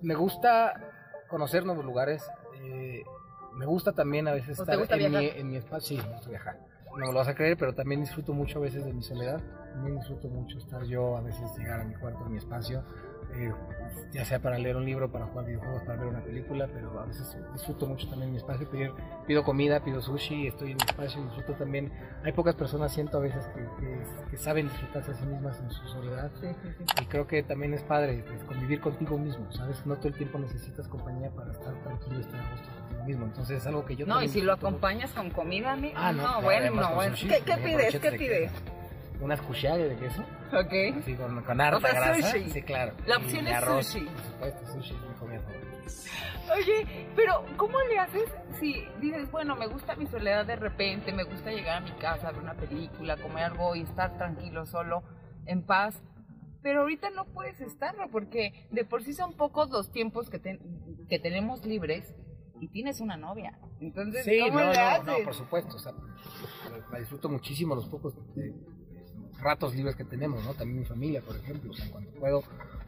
Me 0.00 0.14
gusta 0.14 0.74
conocer 1.28 1.64
nuevos 1.64 1.84
lugares. 1.84 2.24
eh, 2.62 3.02
me 3.54 3.66
gusta 3.66 3.92
también 3.92 4.28
a 4.28 4.32
veces 4.32 4.58
¿O 4.60 4.64
te 4.64 4.74
estar 4.80 5.00
en 5.00 5.12
mi, 5.12 5.26
en 5.26 5.50
mi 5.50 5.56
espacio. 5.56 6.00
Sí, 6.00 6.06
me 6.06 6.12
gusta 6.14 6.30
viajar. 6.30 6.58
No 6.92 6.96
me 7.06 7.12
lo 7.12 7.18
vas 7.18 7.28
a 7.28 7.34
creer, 7.34 7.56
pero 7.56 7.74
también 7.74 8.00
disfruto 8.00 8.32
mucho 8.32 8.58
a 8.58 8.62
veces 8.62 8.84
de 8.84 8.92
mi 8.92 9.02
soledad. 9.02 9.40
También 9.72 9.96
disfruto 9.96 10.28
mucho 10.28 10.58
estar 10.58 10.82
yo, 10.84 11.16
a 11.16 11.20
veces 11.20 11.50
llegar 11.58 11.80
a 11.80 11.84
mi 11.84 11.94
cuarto, 11.94 12.24
a 12.24 12.28
mi 12.28 12.38
espacio. 12.38 12.82
Eh, 13.34 13.52
ya 14.12 14.24
sea 14.24 14.40
para 14.40 14.58
leer 14.58 14.76
un 14.76 14.84
libro, 14.84 15.10
para 15.12 15.26
jugar 15.26 15.46
videojuegos, 15.46 15.82
para 15.82 15.98
ver 16.00 16.08
una 16.08 16.20
película, 16.20 16.68
pero 16.72 16.98
a 17.00 17.06
veces 17.06 17.36
disfruto 17.52 17.86
mucho 17.86 18.08
también 18.08 18.32
mi 18.32 18.38
espacio. 18.38 18.68
Pedir, 18.68 18.92
pido 19.26 19.44
comida, 19.44 19.80
pido 19.84 20.00
sushi, 20.00 20.48
estoy 20.48 20.72
en 20.72 20.78
mi 20.78 20.84
espacio, 20.86 21.22
disfruto 21.22 21.52
también. 21.54 21.92
Hay 22.24 22.32
pocas 22.32 22.54
personas, 22.56 22.92
siento 22.92 23.18
a 23.18 23.20
veces, 23.20 23.46
que, 23.48 23.60
que- 23.80 24.30
que 24.30 24.36
saben 24.36 24.68
disfrutarse 24.68 25.12
a 25.12 25.14
sí 25.14 25.24
mismas 25.26 25.60
en 25.60 25.70
su 25.70 25.86
soledad. 25.88 26.30
Sí, 26.40 26.48
sí, 26.62 26.68
sí. 26.78 26.84
Y 27.02 27.06
creo 27.06 27.26
que 27.26 27.42
también 27.44 27.72
es 27.74 27.82
padre 27.82 28.24
pues, 28.26 28.42
convivir 28.44 28.80
contigo 28.80 29.16
mismo, 29.16 29.50
¿sabes? 29.52 29.84
No 29.86 29.96
todo 29.96 30.08
el 30.08 30.14
tiempo 30.14 30.38
necesitas 30.38 30.88
compañía 30.88 31.30
para 31.30 31.52
estar 31.52 31.72
tranquilo 31.82 32.18
y 32.18 32.20
estar 32.22 32.40
a 32.40 32.50
gusto 32.50 32.68
contigo 32.80 33.04
mismo. 33.04 33.24
Entonces 33.26 33.58
es 33.58 33.66
algo 33.66 33.84
que 33.84 33.94
yo 33.96 34.06
No, 34.06 34.20
y 34.22 34.28
si 34.28 34.40
lo 34.40 34.52
acompañas 34.54 35.10
con 35.12 35.30
comida, 35.30 35.72
amigo. 35.72 35.94
Ah, 35.96 36.12
no, 36.12 36.42
bueno, 36.42 36.74
no, 36.74 36.94
bueno. 36.96 37.16
sushi, 37.16 37.28
¿Qué, 37.28 37.40
qué 37.44 37.56
pides? 37.58 37.98
¿Qué 38.00 38.10
de 38.10 38.18
pides? 38.18 38.52
Unas 39.20 39.40
cucharadas 39.42 39.88
de 39.90 39.96
queso, 39.96 40.22
Ok. 40.52 40.98
así 41.02 41.14
con, 41.14 41.42
con 41.42 41.60
harta 41.60 41.76
O 41.76 41.80
sea, 41.80 41.90
grasa. 41.92 42.32
sushi. 42.32 42.50
Sí, 42.50 42.62
claro. 42.62 42.94
La 43.06 43.16
Y 43.18 43.22
opción 43.24 43.44
de 43.44 43.50
es 43.50 43.56
arroz, 43.58 43.86
sushi. 43.86 44.06
Por 44.06 44.22
supuesto, 44.24 44.66
sushi 44.72 44.94
es 44.94 45.00
mi 45.02 45.14
comida. 45.14 45.40
Oye, 46.56 47.06
pero 47.14 47.44
¿cómo 47.56 47.78
le 47.88 47.98
haces 47.98 48.24
si 48.58 48.84
dices, 49.00 49.30
bueno, 49.30 49.54
me 49.56 49.66
gusta 49.66 49.94
mi 49.96 50.06
soledad 50.06 50.46
de 50.46 50.56
repente, 50.56 51.12
me 51.12 51.24
gusta 51.24 51.50
llegar 51.50 51.76
a 51.78 51.80
mi 51.80 51.92
casa, 51.92 52.30
ver 52.32 52.40
una 52.42 52.54
película, 52.54 53.16
comer 53.18 53.44
algo 53.44 53.76
y 53.76 53.82
estar 53.82 54.16
tranquilo, 54.16 54.66
solo, 54.66 55.02
en 55.46 55.64
paz? 55.64 56.02
Pero 56.62 56.80
ahorita 56.80 57.10
no 57.10 57.24
puedes 57.26 57.60
estarlo 57.60 58.08
porque 58.10 58.66
de 58.70 58.84
por 58.84 59.02
sí 59.04 59.12
son 59.14 59.34
pocos 59.34 59.70
los 59.70 59.92
tiempos 59.92 60.28
que, 60.28 60.40
que 61.08 61.18
tenemos 61.18 61.64
libres 61.64 62.12
y 62.60 62.68
tienes 62.68 63.00
una 63.00 63.16
novia. 63.16 63.58
Entonces, 63.80 64.24
Sí, 64.24 64.40
¿cómo 64.40 64.60
no, 64.60 64.70
le 64.72 64.76
no, 64.76 64.82
haces? 64.82 65.06
no, 65.06 65.24
por 65.24 65.34
supuesto. 65.34 65.76
O 65.76 65.78
sea, 65.78 65.92
la 66.90 66.98
disfruto 66.98 67.28
muchísimo 67.30 67.74
los 67.74 67.86
pocos 67.88 68.14
eh, 68.36 68.52
ratos 69.40 69.74
libres 69.74 69.96
que 69.96 70.04
tenemos, 70.04 70.44
¿no? 70.44 70.54
También 70.54 70.80
mi 70.80 70.84
familia, 70.86 71.20
por 71.22 71.36
ejemplo. 71.36 71.70
O 71.70 71.74
sea, 71.74 71.90
cuando 71.90 72.10
puedo, 72.12 72.42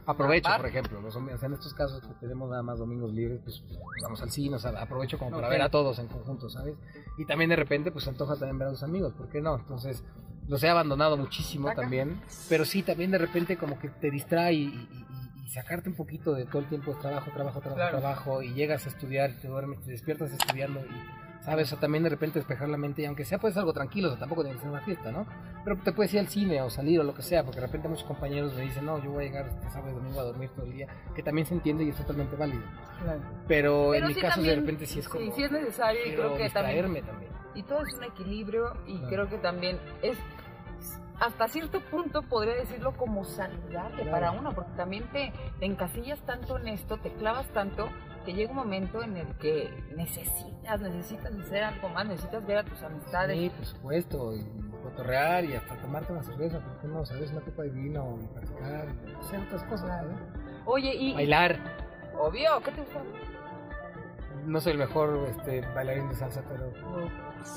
aprovecho, 0.06 0.50
por 0.56 0.66
ejemplo. 0.66 1.00
Los, 1.00 1.14
sea, 1.14 1.46
en 1.46 1.52
estos 1.54 1.74
casos 1.74 2.00
que 2.00 2.14
tenemos 2.20 2.50
nada 2.50 2.62
más 2.62 2.78
domingos 2.78 3.12
libres, 3.12 3.40
pues 3.44 3.62
vamos 4.02 4.20
al 4.22 4.30
cine, 4.30 4.56
o 4.56 4.58
sea, 4.58 4.70
aprovecho 4.80 5.18
como 5.18 5.30
para 5.32 5.48
ver 5.48 5.62
a 5.62 5.70
todos 5.70 5.98
en 5.98 6.08
conjunto, 6.08 6.48
¿sabes? 6.50 6.74
Y 7.18 7.24
también 7.24 7.50
de 7.50 7.56
repente, 7.56 7.90
pues 7.92 8.04
se 8.04 8.10
antoja 8.10 8.34
también 8.36 8.58
ver 8.58 8.68
a 8.68 8.70
los 8.72 8.82
amigos, 8.82 9.12
¿por 9.14 9.28
qué 9.28 9.40
no? 9.40 9.56
Entonces, 9.56 10.02
los 10.48 10.62
he 10.62 10.68
abandonado 10.68 11.16
muchísimo 11.16 11.72
también. 11.74 12.20
Pero 12.48 12.64
sí, 12.64 12.82
también 12.82 13.10
de 13.10 13.18
repente 13.18 13.56
como 13.56 13.78
que 13.78 13.88
te 13.88 14.10
distrae 14.10 14.54
y, 14.54 14.64
y- 14.64 14.66
y- 14.68 15.44
y 15.44 15.48
sacarte 15.50 15.88
un 15.88 15.96
poquito 15.96 16.34
de 16.34 16.46
todo 16.46 16.58
el 16.60 16.68
tiempo 16.68 16.94
de 16.94 17.00
trabajo, 17.00 17.30
trabajo, 17.32 17.60
trabajo, 17.60 17.74
Claro. 17.76 17.98
trabajo, 17.98 18.42
y 18.42 18.54
llegas 18.54 18.86
a 18.86 18.88
estudiar, 18.88 19.32
te 19.40 19.48
duermes, 19.48 19.80
te 19.82 19.90
despiertas 19.90 20.32
estudiando 20.32 20.80
y 20.80 21.21
¿sabes? 21.44 21.72
O 21.72 21.76
también 21.76 22.04
de 22.04 22.10
repente 22.10 22.38
despejar 22.38 22.68
la 22.68 22.76
mente, 22.78 23.02
y 23.02 23.04
aunque 23.04 23.24
sea 23.24 23.38
pues 23.38 23.56
algo 23.56 23.72
tranquilo, 23.72 24.08
o 24.08 24.10
sea, 24.12 24.20
tampoco 24.20 24.42
tiene 24.42 24.56
que 24.56 24.62
ser 24.62 24.70
una 24.70 24.80
fiesta, 24.82 25.10
¿no? 25.12 25.26
Pero 25.64 25.76
te 25.78 25.92
puedes 25.92 26.12
ir 26.14 26.20
al 26.20 26.28
cine 26.28 26.60
o 26.62 26.70
salir 26.70 27.00
o 27.00 27.04
lo 27.04 27.14
que 27.14 27.22
sea, 27.22 27.42
porque 27.44 27.60
de 27.60 27.66
repente 27.66 27.88
muchos 27.88 28.04
compañeros 28.04 28.54
me 28.54 28.62
dicen, 28.62 28.84
no, 28.86 29.02
yo 29.02 29.10
voy 29.10 29.24
a 29.24 29.28
llegar 29.28 29.46
este 29.48 29.68
sábado 29.70 29.90
y 29.90 29.94
domingo 29.94 30.20
a 30.20 30.24
dormir 30.24 30.50
todo 30.50 30.64
el 30.66 30.72
día, 30.72 30.86
que 31.14 31.22
también 31.22 31.46
se 31.46 31.54
entiende 31.54 31.84
y 31.84 31.88
es 31.90 31.96
totalmente 31.96 32.36
válido. 32.36 32.62
Pero, 33.48 33.88
Pero 33.92 33.94
en 33.94 34.06
mi 34.06 34.14
sí 34.14 34.20
caso 34.20 34.40
de 34.40 34.46
también- 34.48 34.60
repente 34.60 34.86
sí 34.86 34.98
es 35.00 35.08
como... 35.08 35.24
Sí, 35.24 35.32
sí 35.36 35.42
es 35.44 35.50
necesario 35.52 36.00
y 36.06 36.14
creo 36.14 36.36
que 36.36 36.50
también 36.50 36.84
distraerme 36.86 37.02
también. 37.02 37.32
Y 37.54 37.62
todo 37.64 37.82
es 37.82 37.92
un 37.94 38.04
equilibrio 38.04 38.72
y 38.86 38.94
Claro. 38.98 39.08
creo 39.08 39.28
que 39.28 39.38
también 39.38 39.78
es 40.02 40.16
hasta 41.20 41.46
cierto 41.48 41.80
punto 41.80 42.22
podría 42.22 42.54
decirlo 42.54 42.92
como 42.96 43.24
saludable 43.24 44.02
Claro. 44.02 44.10
para 44.10 44.30
uno, 44.32 44.52
porque 44.54 44.72
también 44.76 45.04
te, 45.12 45.32
te 45.60 45.66
encasillas 45.66 46.18
tanto 46.26 46.58
en 46.58 46.68
esto, 46.68 46.96
te 46.98 47.12
clavas 47.12 47.46
tanto, 47.50 47.88
que 48.24 48.32
llega 48.34 48.50
un 48.50 48.56
momento 48.56 49.02
en 49.02 49.16
el 49.16 49.26
que 49.38 49.70
necesitas, 49.96 50.80
necesitas 50.80 51.32
hacer 51.34 51.64
algo 51.64 51.88
más, 51.90 52.06
necesitas 52.06 52.46
ver 52.46 52.58
a 52.58 52.64
tus 52.64 52.82
amistades. 52.82 53.38
Sí, 53.38 53.50
por 53.50 53.66
supuesto, 53.66 54.34
y 54.34 54.44
cotorrear 54.82 55.44
y 55.44 55.54
hasta 55.54 55.76
tomarte 55.76 56.12
una 56.12 56.22
cerveza, 56.22 56.60
¿por 56.60 56.78
qué 56.80 56.88
no? 56.88 57.04
¿Sabes? 57.04 57.30
Una 57.32 57.40
copa 57.40 57.62
de 57.62 57.70
vino 57.70 58.18
y 58.22 58.26
platicar 58.28 58.86
y 59.06 59.14
hacer 59.24 59.40
otras 59.40 59.62
cosas, 59.64 59.88
¿sabes? 59.88 60.16
Oye, 60.64 60.94
y 60.94 61.14
Bailar. 61.14 61.58
obvio, 62.18 62.60
¿qué 62.64 62.70
te 62.72 62.80
gusta? 62.80 63.00
No 64.46 64.60
soy 64.60 64.72
el 64.72 64.78
mejor 64.78 65.28
este, 65.28 65.60
bailarín 65.74 66.08
de 66.08 66.14
salsa, 66.16 66.42
pero 66.48 66.72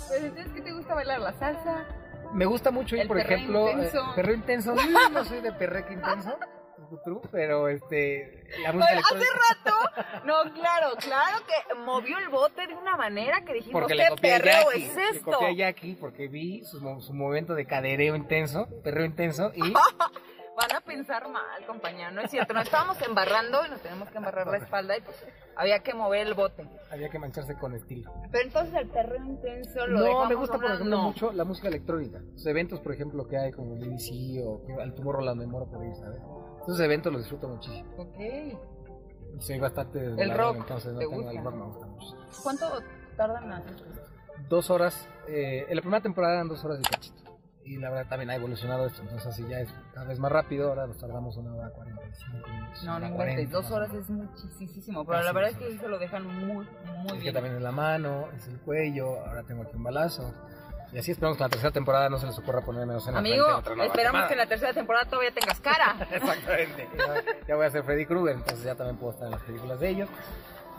Pero 0.10 0.26
entonces, 0.26 0.54
¿qué 0.54 0.62
te 0.62 0.72
gusta 0.74 0.94
bailar? 0.96 1.20
¿La 1.20 1.34
salsa? 1.34 1.86
me 2.34 2.46
gusta 2.46 2.70
mucho 2.72 2.96
ir, 2.96 3.08
por 3.08 3.18
ejemplo, 3.20 3.70
intenso. 3.72 3.98
eh, 4.00 4.14
perreo 4.16 4.36
intenso. 4.36 4.76
No, 4.92 5.10
no 5.10 5.24
soy 5.26 5.42
de 5.42 5.52
perreque 5.54 5.94
intenso, 5.94 6.38
pero 7.32 7.68
este, 7.70 8.44
la 8.64 8.74
música 8.74 8.92
Oye, 8.94 9.02
hace 9.02 9.16
electrónica. 9.16 9.40
rato, 9.64 10.26
no, 10.26 10.54
claro, 10.54 10.88
claro 11.00 11.38
que 11.48 11.76
movió 11.76 12.18
el 12.18 12.30
bote 12.30 12.68
de 12.68 12.74
una 12.76 12.96
manera 12.96 13.42
que 13.46 13.54
dijimos, 13.54 13.82
Porque 13.82 13.96
¿qué 13.96 14.10
le 14.10 14.16
perreo 14.16 14.72
Jackie, 14.72 14.84
es 14.86 14.96
le 14.96 15.10
esto? 15.10 15.32
copié 15.32 15.48
a 15.48 15.54
Jackie 15.54 15.96
porque 15.96 16.28
vi 16.28 16.64
su, 16.66 16.80
su 17.02 17.14
momento 17.14 17.54
de 17.56 17.66
cadereo 17.66 18.16
intenso, 18.16 18.68
perreo 18.84 19.06
intenso 19.06 19.52
y 19.56 19.62
van 20.58 20.72
a 20.74 20.82
pensar 20.82 21.28
mal, 21.30 21.66
compañera, 21.68 22.12
no 22.12 22.22
es 22.22 22.32
cierto. 22.32 22.54
Nos 22.54 22.64
estábamos 22.66 23.02
embarrando 23.02 23.66
y 23.66 23.70
nos 23.70 23.82
tenemos 23.82 24.10
que 24.10 24.18
embarrar 24.18 24.48
la 24.48 24.58
espalda 24.58 24.98
y 24.98 25.02
pues 25.02 25.26
había 25.58 25.80
que 25.80 25.94
mover 25.94 26.28
el 26.28 26.34
bote. 26.34 26.66
Había 26.92 27.10
que 27.10 27.20
mancharse 27.20 27.56
con 27.58 27.74
estilo. 27.76 28.10
Pero 28.32 28.46
entonces 28.46 28.74
el 28.76 28.88
perro 28.90 29.16
intenso 29.18 29.86
lo 29.88 30.00
No, 30.00 30.26
me 30.30 30.36
gusta 30.36 30.56
por 30.56 30.66
ejemplo 30.66 30.86
No. 30.98 31.04
mucho 31.04 31.32
la 31.34 31.44
música 31.44 31.68
electrónica. 31.68 32.20
Los 32.34 32.46
eventos, 32.46 32.80
por 32.80 32.94
ejemplo, 32.94 33.28
que 33.28 33.38
hay 33.38 33.52
como 33.52 33.76
el 33.76 33.82
BBC 33.82 34.42
o 34.46 34.62
al 34.82 34.94
Tomorrowland 34.94 35.40
me 35.42 35.48
muero 35.48 35.68
por 35.70 35.84
ir, 35.86 35.94
¿sabes? 35.96 36.22
Esos 36.68 36.80
eventos 36.80 37.12
los 37.14 37.22
disfruto 37.22 37.48
muchísimo. 37.48 37.90
Ok. 37.98 39.40
Soy 39.40 39.60
bastante... 39.60 40.00
El 40.00 40.16
desvelado, 40.16 40.54
rock, 40.54 40.58
Entonces 40.62 40.94
no 40.94 41.00
¿te 41.00 41.06
tengo 41.08 41.30
el 41.30 41.36
gusta? 41.36 41.42
rock, 41.50 41.56
me 41.56 41.66
gusta 41.66 41.86
mucho. 41.88 42.16
¿Cuánto 42.44 42.66
tardan 43.18 43.52
hacer 43.52 43.76
Dos 44.50 44.70
horas, 44.70 45.08
eh, 45.28 45.66
en 45.70 45.76
la 45.76 45.82
primera 45.82 46.02
temporada 46.02 46.36
eran 46.36 46.48
dos 46.48 46.64
horas 46.66 46.78
de 46.80 46.84
cachito. 46.84 47.24
Y 47.64 47.78
la 47.78 47.90
verdad 47.90 48.08
también 48.10 48.30
ha 48.30 48.36
evolucionado 48.36 48.86
esto, 48.86 49.02
entonces 49.02 49.26
así 49.26 49.44
ya 49.50 49.60
es 49.60 49.70
cada 49.92 50.06
vez 50.06 50.20
más 50.20 50.32
rápido, 50.32 50.70
ahora 50.70 50.86
nos 50.86 51.00
tardamos 51.00 51.36
una 51.38 51.56
hora 51.56 51.72
45 51.72 52.48
minutos. 52.48 52.84
No, 52.84 53.00
no 53.00 53.16
40, 53.16 53.52
dos 53.52 53.72
horas 53.72 53.92
es 53.92 54.08
muchísimo, 54.10 55.04
pero 55.04 55.18
Casi 55.18 55.26
la 55.26 55.32
verdad 55.34 55.50
es 55.52 55.58
que 55.58 55.74
eso 55.74 55.88
lo 55.88 55.98
dejan 55.98 56.28
muy, 56.28 56.48
muy 56.48 57.08
Es 57.08 57.14
que 57.14 57.20
bien. 57.22 57.34
también 57.34 57.56
es 57.56 57.62
la 57.64 57.72
mano, 57.72 58.28
es 58.36 58.48
el 58.50 58.60
cuello, 58.60 59.20
ahora 59.26 59.42
tengo 59.44 59.64
aquí 59.64 59.76
un 59.76 59.84
balazo. 59.84 60.32
Y 60.96 61.00
así 61.00 61.12
esperamos 61.12 61.36
que 61.36 61.44
en 61.44 61.50
la 61.50 61.52
tercera 61.52 61.74
temporada 61.74 62.10
no 62.10 62.18
se 62.18 62.26
les 62.26 62.40
ocurra 62.40 62.62
poner 62.62 62.86
menos 62.86 63.06
en 63.06 63.16
la 63.16 63.20
Amigo, 63.20 63.44
frente, 63.44 63.60
otra 63.60 63.76
nueva 63.76 63.88
esperamos 63.88 64.26
que 64.28 64.32
en 64.32 64.38
la 64.38 64.46
tercera 64.46 64.74
temporada 64.74 65.06
todavía 65.06 65.32
tengas 65.32 65.60
cara. 65.60 65.98
Exactamente. 66.10 66.88
Ya, 66.98 67.46
ya 67.50 67.56
voy 67.58 67.66
a 67.66 67.70
ser 67.70 67.84
Freddy 67.84 68.06
Krueger, 68.06 68.38
entonces 68.38 68.64
ya 68.64 68.76
también 68.76 68.96
puedo 68.96 69.12
estar 69.12 69.26
en 69.26 69.32
las 69.32 69.42
películas 69.42 69.78
de 69.82 69.90
ellos. 69.90 70.10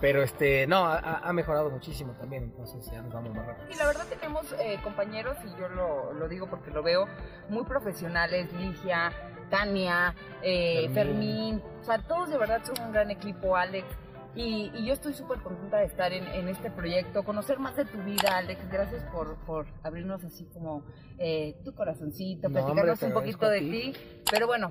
Pero 0.01 0.23
este, 0.23 0.67
no, 0.67 0.87
ha, 0.87 1.19
ha 1.19 1.33
mejorado 1.35 1.69
muchísimo 1.69 2.15
también, 2.15 2.45
entonces 2.45 2.91
ya 2.91 3.03
nos 3.03 3.13
vamos 3.13 3.35
más 3.35 3.47
rápido. 3.47 3.69
Y 3.71 3.75
la 3.77 3.87
verdad 3.87 4.07
tenemos 4.09 4.55
eh, 4.59 4.79
compañeros, 4.83 5.37
y 5.45 5.61
yo 5.61 5.69
lo, 5.69 6.15
lo 6.15 6.29
digo 6.29 6.47
porque 6.49 6.71
lo 6.71 6.83
veo, 6.83 7.07
muy 7.51 7.65
profesionales, 7.65 8.51
Ligia, 8.55 9.13
Tania, 9.51 10.15
eh, 10.41 10.91
Fermín. 10.95 11.61
Fermín, 11.61 11.63
o 11.83 11.85
sea, 11.85 11.99
todos 11.99 12.31
de 12.31 12.39
verdad 12.39 12.63
son 12.65 12.87
un 12.87 12.93
gran 12.93 13.11
equipo, 13.11 13.55
Alex. 13.55 13.87
Y, 14.37 14.71
y 14.75 14.85
yo 14.87 14.93
estoy 14.93 15.15
súper 15.15 15.41
contenta 15.41 15.79
de 15.79 15.87
estar 15.87 16.13
en, 16.13 16.27
en 16.29 16.49
este 16.49 16.71
proyecto, 16.71 17.25
conocer 17.25 17.59
más 17.59 17.75
de 17.75 17.87
tu 17.87 17.97
vida, 18.03 18.37
Alex. 18.37 18.71
Gracias 18.71 19.03
por, 19.05 19.37
por 19.47 19.67
abrirnos 19.83 20.23
así 20.25 20.45
como 20.53 20.85
eh, 21.19 21.57
tu 21.65 21.75
corazoncito, 21.75 22.49
No, 22.49 22.53
platicarnos 22.53 23.03
hombre, 23.03 23.07
un 23.07 23.13
poquito 23.15 23.49
de 23.49 23.61
ti. 23.61 23.93
Pero 24.31 24.47
bueno, 24.47 24.71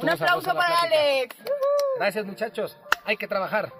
un 0.00 0.08
aplauso 0.08 0.54
para. 0.54 0.80
Alex. 0.80 1.36
Gracias 1.98 2.24
muchachos, 2.24 2.78
hay 3.04 3.18
que 3.18 3.28
trabajar. 3.28 3.70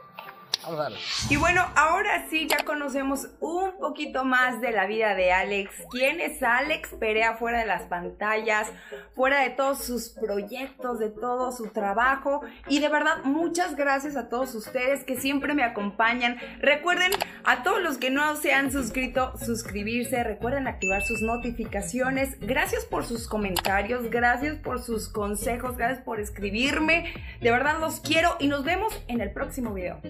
Y 1.30 1.36
bueno, 1.36 1.66
ahora 1.76 2.26
sí 2.28 2.48
ya 2.48 2.64
conocemos 2.64 3.28
un 3.40 3.78
poquito 3.78 4.24
más 4.24 4.60
de 4.60 4.72
la 4.72 4.86
vida 4.86 5.14
de 5.14 5.32
Alex. 5.32 5.70
¿Quién 5.90 6.20
es 6.20 6.42
Alex 6.42 6.90
Perea 6.98 7.36
fuera 7.36 7.60
de 7.60 7.66
las 7.66 7.82
pantallas, 7.82 8.70
fuera 9.14 9.40
de 9.40 9.50
todos 9.50 9.84
sus 9.84 10.08
proyectos, 10.10 10.98
de 10.98 11.10
todo 11.10 11.52
su 11.52 11.68
trabajo? 11.68 12.42
Y 12.66 12.80
de 12.80 12.88
verdad, 12.88 13.24
muchas 13.24 13.76
gracias 13.76 14.16
a 14.16 14.28
todos 14.28 14.54
ustedes 14.54 15.04
que 15.04 15.20
siempre 15.20 15.54
me 15.54 15.62
acompañan. 15.62 16.38
Recuerden 16.60 17.12
a 17.44 17.62
todos 17.62 17.80
los 17.80 17.98
que 17.98 18.10
no 18.10 18.36
se 18.36 18.52
han 18.52 18.72
suscrito, 18.72 19.36
suscribirse. 19.38 20.22
Recuerden 20.24 20.66
activar 20.66 21.02
sus 21.02 21.22
notificaciones. 21.22 22.38
Gracias 22.40 22.84
por 22.84 23.04
sus 23.04 23.28
comentarios, 23.28 24.10
gracias 24.10 24.56
por 24.56 24.82
sus 24.82 25.08
consejos, 25.08 25.76
gracias 25.76 26.02
por 26.04 26.20
escribirme. 26.20 27.12
De 27.40 27.50
verdad 27.50 27.78
los 27.80 28.00
quiero 28.00 28.36
y 28.38 28.48
nos 28.48 28.64
vemos 28.64 28.92
en 29.08 29.20
el 29.20 29.32
próximo 29.32 29.72
video. 29.72 30.00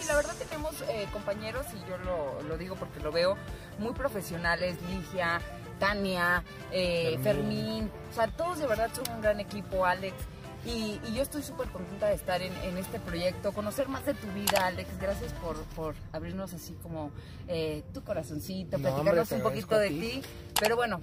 Y 0.00 0.04
la 0.06 0.16
verdad 0.16 0.34
tenemos 0.38 0.80
eh, 0.88 1.08
compañeros, 1.12 1.66
y 1.74 1.88
yo 1.88 1.98
lo, 1.98 2.42
lo 2.42 2.58
digo 2.58 2.76
porque 2.76 3.00
lo 3.00 3.12
veo, 3.12 3.36
muy 3.78 3.92
profesionales, 3.92 4.76
Ligia, 4.88 5.40
Tania, 5.78 6.44
eh, 6.70 7.18
Fermín. 7.22 7.22
Fermín, 7.22 7.90
o 8.10 8.14
sea, 8.14 8.28
todos 8.28 8.58
de 8.58 8.66
verdad 8.66 8.90
son 8.94 9.16
un 9.16 9.22
gran 9.22 9.40
equipo, 9.40 9.84
Alex. 9.84 10.14
Y, 10.64 11.00
y 11.08 11.14
yo 11.14 11.22
estoy 11.22 11.42
súper 11.42 11.68
contenta 11.68 12.06
de 12.06 12.14
estar 12.14 12.40
en, 12.40 12.54
en 12.58 12.78
este 12.78 13.00
proyecto, 13.00 13.52
conocer 13.52 13.88
más 13.88 14.04
de 14.06 14.14
tu 14.14 14.28
vida, 14.28 14.66
Alex. 14.66 14.88
Gracias 15.00 15.32
por, 15.34 15.56
por 15.74 15.94
abrirnos 16.12 16.52
así 16.54 16.74
como 16.82 17.10
eh, 17.48 17.82
tu 17.92 18.04
corazoncito, 18.04 18.78
No, 18.78 18.82
platicarnos 18.82 19.32
hombre, 19.32 19.36
un 19.36 19.42
poquito 19.52 19.76
de 19.76 19.88
ti. 19.88 20.22
Pero 20.60 20.76
bueno, 20.76 21.00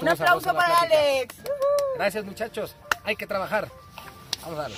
un 0.00 0.08
aplauso 0.08 0.52
para. 0.52 0.80
Alex. 0.80 1.34
Gracias 1.96 2.24
muchachos, 2.24 2.76
hay 3.04 3.16
que 3.16 3.26
trabajar. 3.26 3.70
Vamos 4.42 4.58
a 4.58 4.62
darle. 4.62 4.72